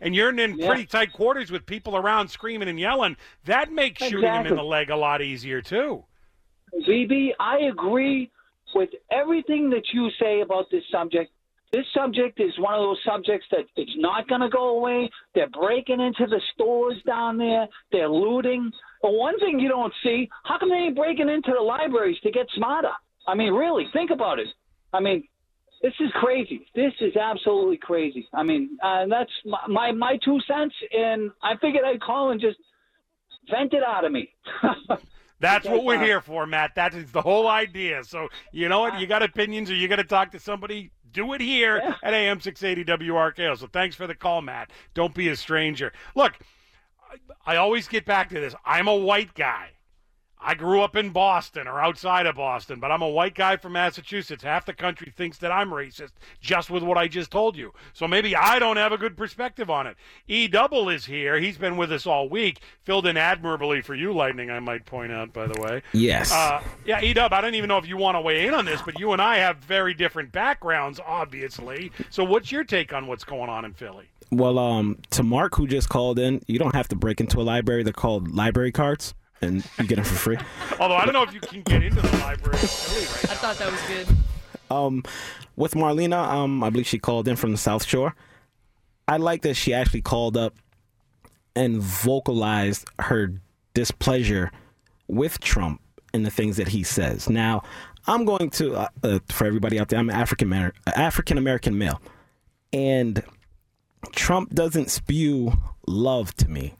[0.00, 0.66] and you're in Yeah.
[0.66, 4.62] pretty tight quarters with people around screaming and yelling that makes shooting him in the
[4.64, 6.04] leg a lot easier too
[6.86, 8.30] VB, I agree
[8.74, 11.30] with everything that you say about this subject.
[11.72, 15.10] This subject is one of those subjects that it's not going to go away.
[15.34, 17.66] They're breaking into the stores down there.
[17.92, 18.70] They're looting.
[19.02, 22.30] But one thing you don't see, how come they ain't breaking into the libraries to
[22.30, 22.92] get smarter?
[23.26, 24.48] I mean, really, think about it.
[24.92, 25.24] I mean,
[25.82, 26.66] this is crazy.
[26.74, 28.28] This is absolutely crazy.
[28.32, 32.40] I mean, uh, that's my, my my two cents, and I figured I'd call and
[32.40, 32.58] just
[33.50, 34.30] vent it out of me.
[35.38, 36.76] That's what we're here for, Matt.
[36.76, 38.04] That is the whole idea.
[38.04, 38.98] So you know what?
[38.98, 40.92] You got opinions, or you got to talk to somebody.
[41.12, 43.58] Do it here at AM six eighty WRKO.
[43.58, 44.70] So thanks for the call, Matt.
[44.94, 45.92] Don't be a stranger.
[46.14, 46.38] Look,
[47.46, 48.54] I, I always get back to this.
[48.64, 49.70] I'm a white guy.
[50.40, 53.72] I grew up in Boston or outside of Boston, but I'm a white guy from
[53.72, 54.42] Massachusetts.
[54.42, 57.72] Half the country thinks that I'm racist just with what I just told you.
[57.94, 59.96] So maybe I don't have a good perspective on it.
[60.28, 61.38] E Double is here.
[61.38, 62.60] He's been with us all week.
[62.84, 65.82] Filled in admirably for you, Lightning, I might point out, by the way.
[65.92, 66.30] Yes.
[66.30, 68.64] Uh, yeah, E Dub, I don't even know if you want to weigh in on
[68.64, 71.90] this, but you and I have very different backgrounds, obviously.
[72.10, 74.06] So what's your take on what's going on in Philly?
[74.30, 77.42] Well, um, to Mark, who just called in, you don't have to break into a
[77.42, 77.82] library.
[77.84, 80.38] They're called library cards, and you get them for free.
[80.80, 83.34] Although I don't know if you can get into the library in Philly right I
[83.34, 84.16] thought that was good.
[84.70, 85.04] Um,
[85.56, 88.14] with Marlena, um, I believe she called in from the South Shore.
[89.08, 90.54] I like that she actually called up
[91.54, 93.32] and vocalized her
[93.74, 94.50] displeasure
[95.06, 95.80] with Trump
[96.12, 97.30] and the things that he says.
[97.30, 97.62] Now,
[98.06, 99.98] I'm going to uh, uh, for everybody out there.
[99.98, 102.00] I'm an African African American male,
[102.72, 103.22] and
[104.12, 105.52] Trump doesn't spew
[105.86, 106.74] love to me.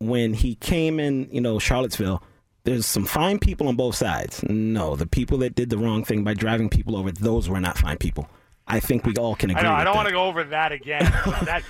[0.00, 2.22] When he came in, you know, Charlottesville,
[2.64, 4.44] there's some fine people on both sides.
[4.48, 7.78] No, the people that did the wrong thing by driving people over, those were not
[7.78, 8.28] fine people.
[8.70, 9.60] I think we all can agree.
[9.60, 9.72] I know.
[9.72, 9.96] I don't that.
[9.96, 11.02] want to go over that again.
[11.44, 11.62] that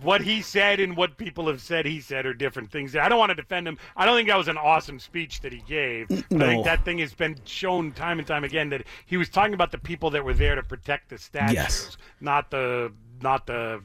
[0.00, 2.96] what he said and what people have said he said are different things.
[2.96, 3.78] I don't want to defend him.
[3.96, 6.08] I don't think that was an awesome speech that he gave.
[6.08, 6.46] But I no.
[6.46, 9.70] think that thing has been shown time and time again that he was talking about
[9.70, 11.96] the people that were there to protect the statues, Yes.
[12.20, 13.82] not the not the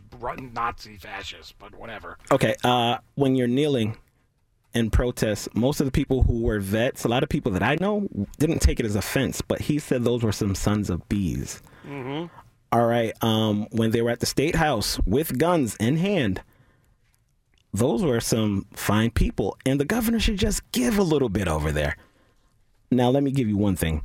[0.53, 2.17] Nazi fascists, but whatever.
[2.31, 3.97] Okay, uh, when you're kneeling
[4.73, 7.75] in protest, most of the people who were vets, a lot of people that I
[7.79, 8.07] know,
[8.39, 11.61] didn't take it as offense, but he said those were some sons of bees.
[11.85, 12.33] Mm-hmm.
[12.71, 16.41] All right, um, when they were at the state house with guns in hand,
[17.71, 21.71] those were some fine people, and the governor should just give a little bit over
[21.71, 21.97] there.
[22.89, 24.03] Now, let me give you one thing.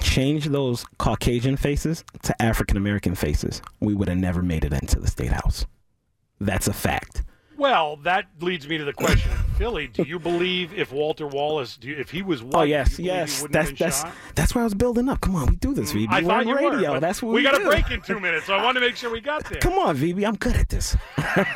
[0.00, 3.62] Change those Caucasian faces to African American faces.
[3.80, 5.66] We would have never made it into the state house.
[6.40, 7.22] That's a fact.
[7.58, 9.88] Well, that leads me to the question, Philly.
[9.88, 13.44] Do you believe if Walter Wallace, do you, if he was white, Oh yes, yes.
[13.50, 14.12] That's that's shot?
[14.36, 15.20] that's where I was building up.
[15.20, 16.06] Come on, we do this, VB.
[16.08, 16.92] I we're thought on you radio.
[16.92, 17.00] were.
[17.00, 18.94] that's what we we got a break in two minutes, so I wanted to make
[18.94, 19.58] sure we got there.
[19.58, 20.24] Come on, VB.
[20.24, 20.96] I'm good at this.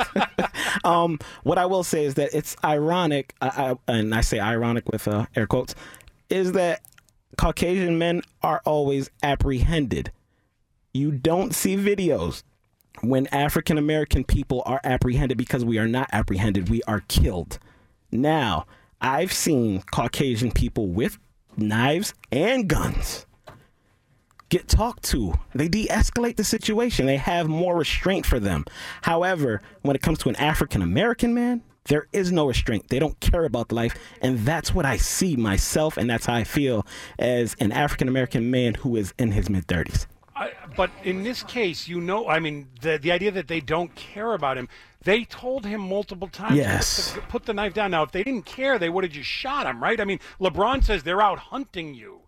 [0.85, 4.89] um, what I will say is that it's ironic, I, I, and I say ironic
[4.89, 5.76] with uh, air quotes,
[6.28, 6.80] is that
[7.37, 10.12] Caucasian men are always apprehended.
[10.93, 12.43] You don't see videos
[13.01, 17.59] when African American people are apprehended because we are not apprehended, we are killed.
[18.11, 18.66] Now,
[19.01, 21.18] I've seen Caucasian people with
[21.57, 23.26] knives and guns
[24.49, 25.33] get talked to.
[25.55, 28.66] They de escalate the situation, they have more restraint for them.
[29.03, 32.89] However, when it comes to an African American man, there is no restraint.
[32.89, 33.95] They don't care about life.
[34.20, 36.87] And that's what I see myself, and that's how I feel
[37.18, 40.07] as an African American man who is in his mid 30s.
[40.76, 44.33] But in this case, you know, I mean, the the idea that they don't care
[44.33, 44.68] about him,
[45.05, 47.12] they told him multiple times Yes.
[47.12, 47.91] to put the knife down.
[47.91, 50.01] Now, if they didn't care, they would have just shot him, right?
[50.01, 52.20] I mean, LeBron says they're out hunting you.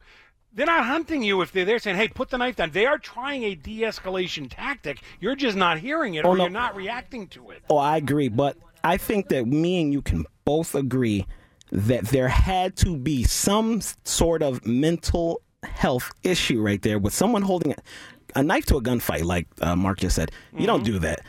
[0.52, 2.98] They're not hunting you if they're there saying, "Hey, put the knife down." They are
[2.98, 5.00] trying a de-escalation tactic.
[5.20, 6.44] You're just not hearing it, Oh, or no.
[6.44, 7.62] you're not reacting to it.
[7.70, 8.28] Oh, I agree.
[8.28, 11.26] But I think that me and you can both agree
[11.72, 17.42] that there had to be some sort of mental health issue right there with someone
[17.42, 17.74] holding
[18.34, 20.30] a, knife to a gunfight, like uh, Mark just said.
[20.56, 21.20] You don't do that.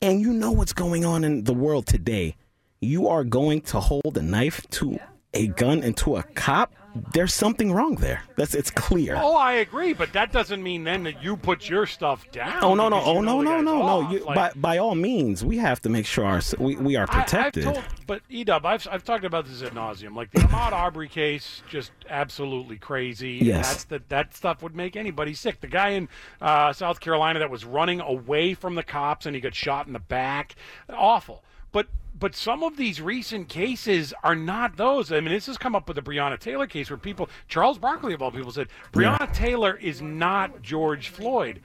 [0.00, 2.36] And you know what's going on in the world today.
[2.80, 4.98] You are going to hold a knife to
[5.34, 6.74] a gun into a cop.
[7.14, 8.22] There's something wrong there.
[8.36, 9.16] That's it's clear.
[9.18, 12.62] Oh, I agree, but that doesn't mean then that you put your stuff down.
[12.62, 14.10] Oh no no oh know no no guy's no no!
[14.10, 17.06] You, Like- by by all means, we have to make sure our, we we are
[17.06, 17.64] protected.
[17.64, 20.14] I, I've told, but Edub, I've I've talked about this at nauseum.
[20.14, 23.38] Like the Ahmaud Arbery case, just absolutely crazy.
[23.40, 23.68] Yes.
[23.68, 25.62] that's the, that stuff would make anybody sick.
[25.62, 26.10] The guy in
[26.42, 29.94] uh, South Carolina that was running away from the cops and he got shot in
[29.94, 30.56] the back,
[30.90, 31.42] awful.
[31.72, 35.10] But but some of these recent cases are not those.
[35.10, 38.14] I mean, this has come up with the Breonna Taylor case where people, Charles Barkley
[38.14, 41.60] of all people, said Breonna Taylor is not George Floyd.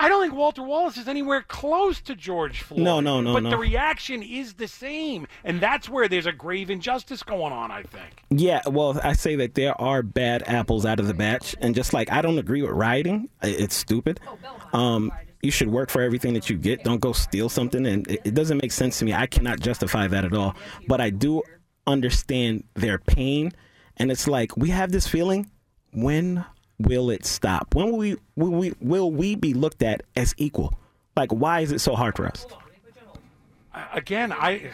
[0.00, 2.82] I don't think Walter Wallace is anywhere close to George Floyd.
[2.82, 3.50] No, no, no, But no.
[3.50, 7.72] the reaction is the same, and that's where there's a grave injustice going on.
[7.72, 8.22] I think.
[8.30, 11.92] Yeah, well, I say that there are bad apples out of the batch, and just
[11.92, 14.20] like I don't agree with rioting, it's stupid.
[14.72, 15.10] Um,
[15.42, 16.84] you should work for everything that you get.
[16.84, 19.12] Don't go steal something, and it, it doesn't make sense to me.
[19.12, 20.54] I cannot justify that at all.
[20.86, 21.42] But I do
[21.86, 23.52] understand their pain,
[23.96, 25.50] and it's like we have this feeling:
[25.92, 26.44] when
[26.78, 27.74] will it stop?
[27.74, 30.78] When will we will we will we be looked at as equal?
[31.16, 32.46] Like, why is it so hard for us?
[33.92, 34.70] Again, I.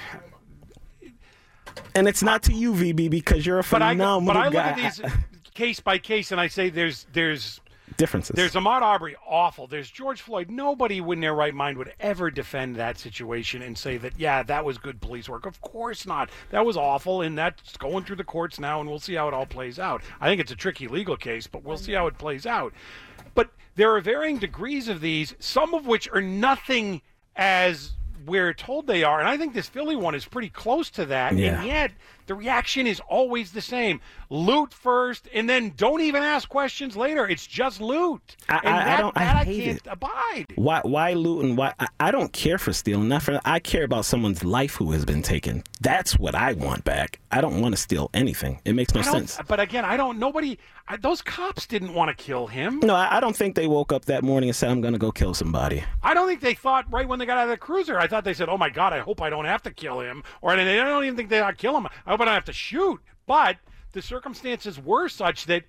[1.97, 4.55] And it's not to you, VB, because you're a But I, phenomenal but I look
[4.55, 5.12] at these
[5.55, 7.61] case by case, and I say there's there's
[7.97, 8.34] differences.
[8.34, 9.66] There's Ahmaud Arbery, awful.
[9.66, 10.51] There's George Floyd.
[10.51, 14.64] Nobody in their right mind would ever defend that situation and say that, yeah, that
[14.64, 15.47] was good police work.
[15.47, 16.30] Of course not.
[16.51, 19.34] That was awful, and that's going through the courts now, and we'll see how it
[19.34, 20.03] all plays out.
[20.20, 22.72] I think it's a tricky legal case, but we'll see how it plays out.
[23.34, 27.03] But there are varying degrees of these, some of which are nothing
[27.36, 27.92] as
[28.27, 29.20] we're told they are.
[29.20, 31.35] And I think this Philly one is pretty close to that.
[31.37, 31.59] Yeah.
[31.59, 31.91] And yet,
[32.27, 34.01] the reaction is always the same
[34.31, 37.29] loot first, and then don't even ask questions later.
[37.29, 38.22] It's just loot.
[38.49, 39.87] I- and I- I don't- I that I, hate can't it.
[39.91, 40.47] abide.
[40.55, 43.09] Why why loot and why I, I don't care for stealing.
[43.09, 45.64] Not for I care about someone's life who has been taken.
[45.83, 47.20] That's what I want back.
[47.31, 48.61] I don't want to steal anything.
[48.64, 49.39] It makes no sense.
[49.47, 50.18] But again, I don't.
[50.18, 50.59] Nobody.
[50.87, 52.80] I, those cops didn't want to kill him.
[52.80, 54.99] No, I, I don't think they woke up that morning and said, "I'm going to
[54.99, 57.57] go kill somebody." I don't think they thought right when they got out of the
[57.57, 57.99] cruiser.
[57.99, 60.22] I thought they said, "Oh my God, I hope I don't have to kill him,"
[60.43, 61.87] or they don't even think they ought to kill him.
[61.87, 63.01] I hope I don't have to shoot.
[63.26, 63.57] But
[63.93, 65.64] the circumstances were such that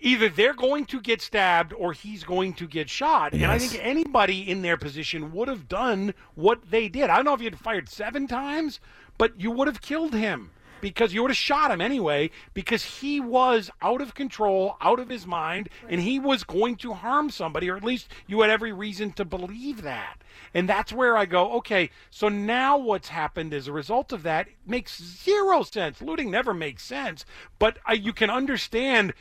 [0.00, 3.32] either they're going to get stabbed or he's going to get shot.
[3.32, 7.08] And I think anybody in their position would have done what they did.
[7.08, 8.80] I don't know if you'd fired seven times,
[9.16, 10.50] but you would have killed him
[10.84, 15.08] because you would have shot him anyway because he was out of control, out of
[15.08, 18.70] his mind, and he was going to harm somebody, or at least you had every
[18.70, 20.18] reason to believe that.
[20.52, 24.46] And that's where I go, okay, so now what's happened as a result of that
[24.66, 26.02] makes zero sense.
[26.02, 27.24] Looting never makes sense,
[27.58, 29.14] but I, you can understand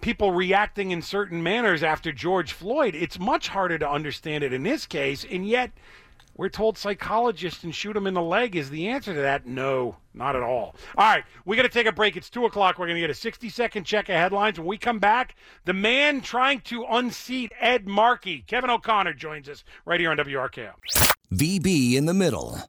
[0.00, 2.94] people reacting in certain manners after George Floyd.
[2.94, 5.72] It's much harder to understand it in this case, and yet
[6.36, 9.46] we're told psychologists and shoot them in the leg is the answer to that.
[9.46, 10.76] No, not at all.
[10.96, 12.16] All right, we got to take a break.
[12.16, 12.78] It's two o'clock.
[12.78, 14.58] We're going to get a 60 second check of headlines.
[14.58, 19.64] When we come back, the man trying to unseat Ed Markey, Kevin O'Connor, joins us
[19.84, 20.72] right here on WRKO.
[21.32, 22.60] VB in the middle.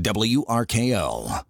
[0.00, 1.44] WRKO.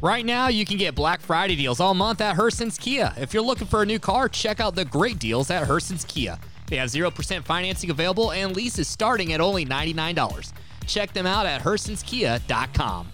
[0.00, 3.12] Right now, you can get Black Friday deals all month at Herson's Kia.
[3.16, 6.38] If you're looking for a new car, check out the great deals at Herson's Kia.
[6.68, 10.52] They have 0% financing available and leases starting at only $99.
[10.86, 13.08] Check them out at hersonskia.com.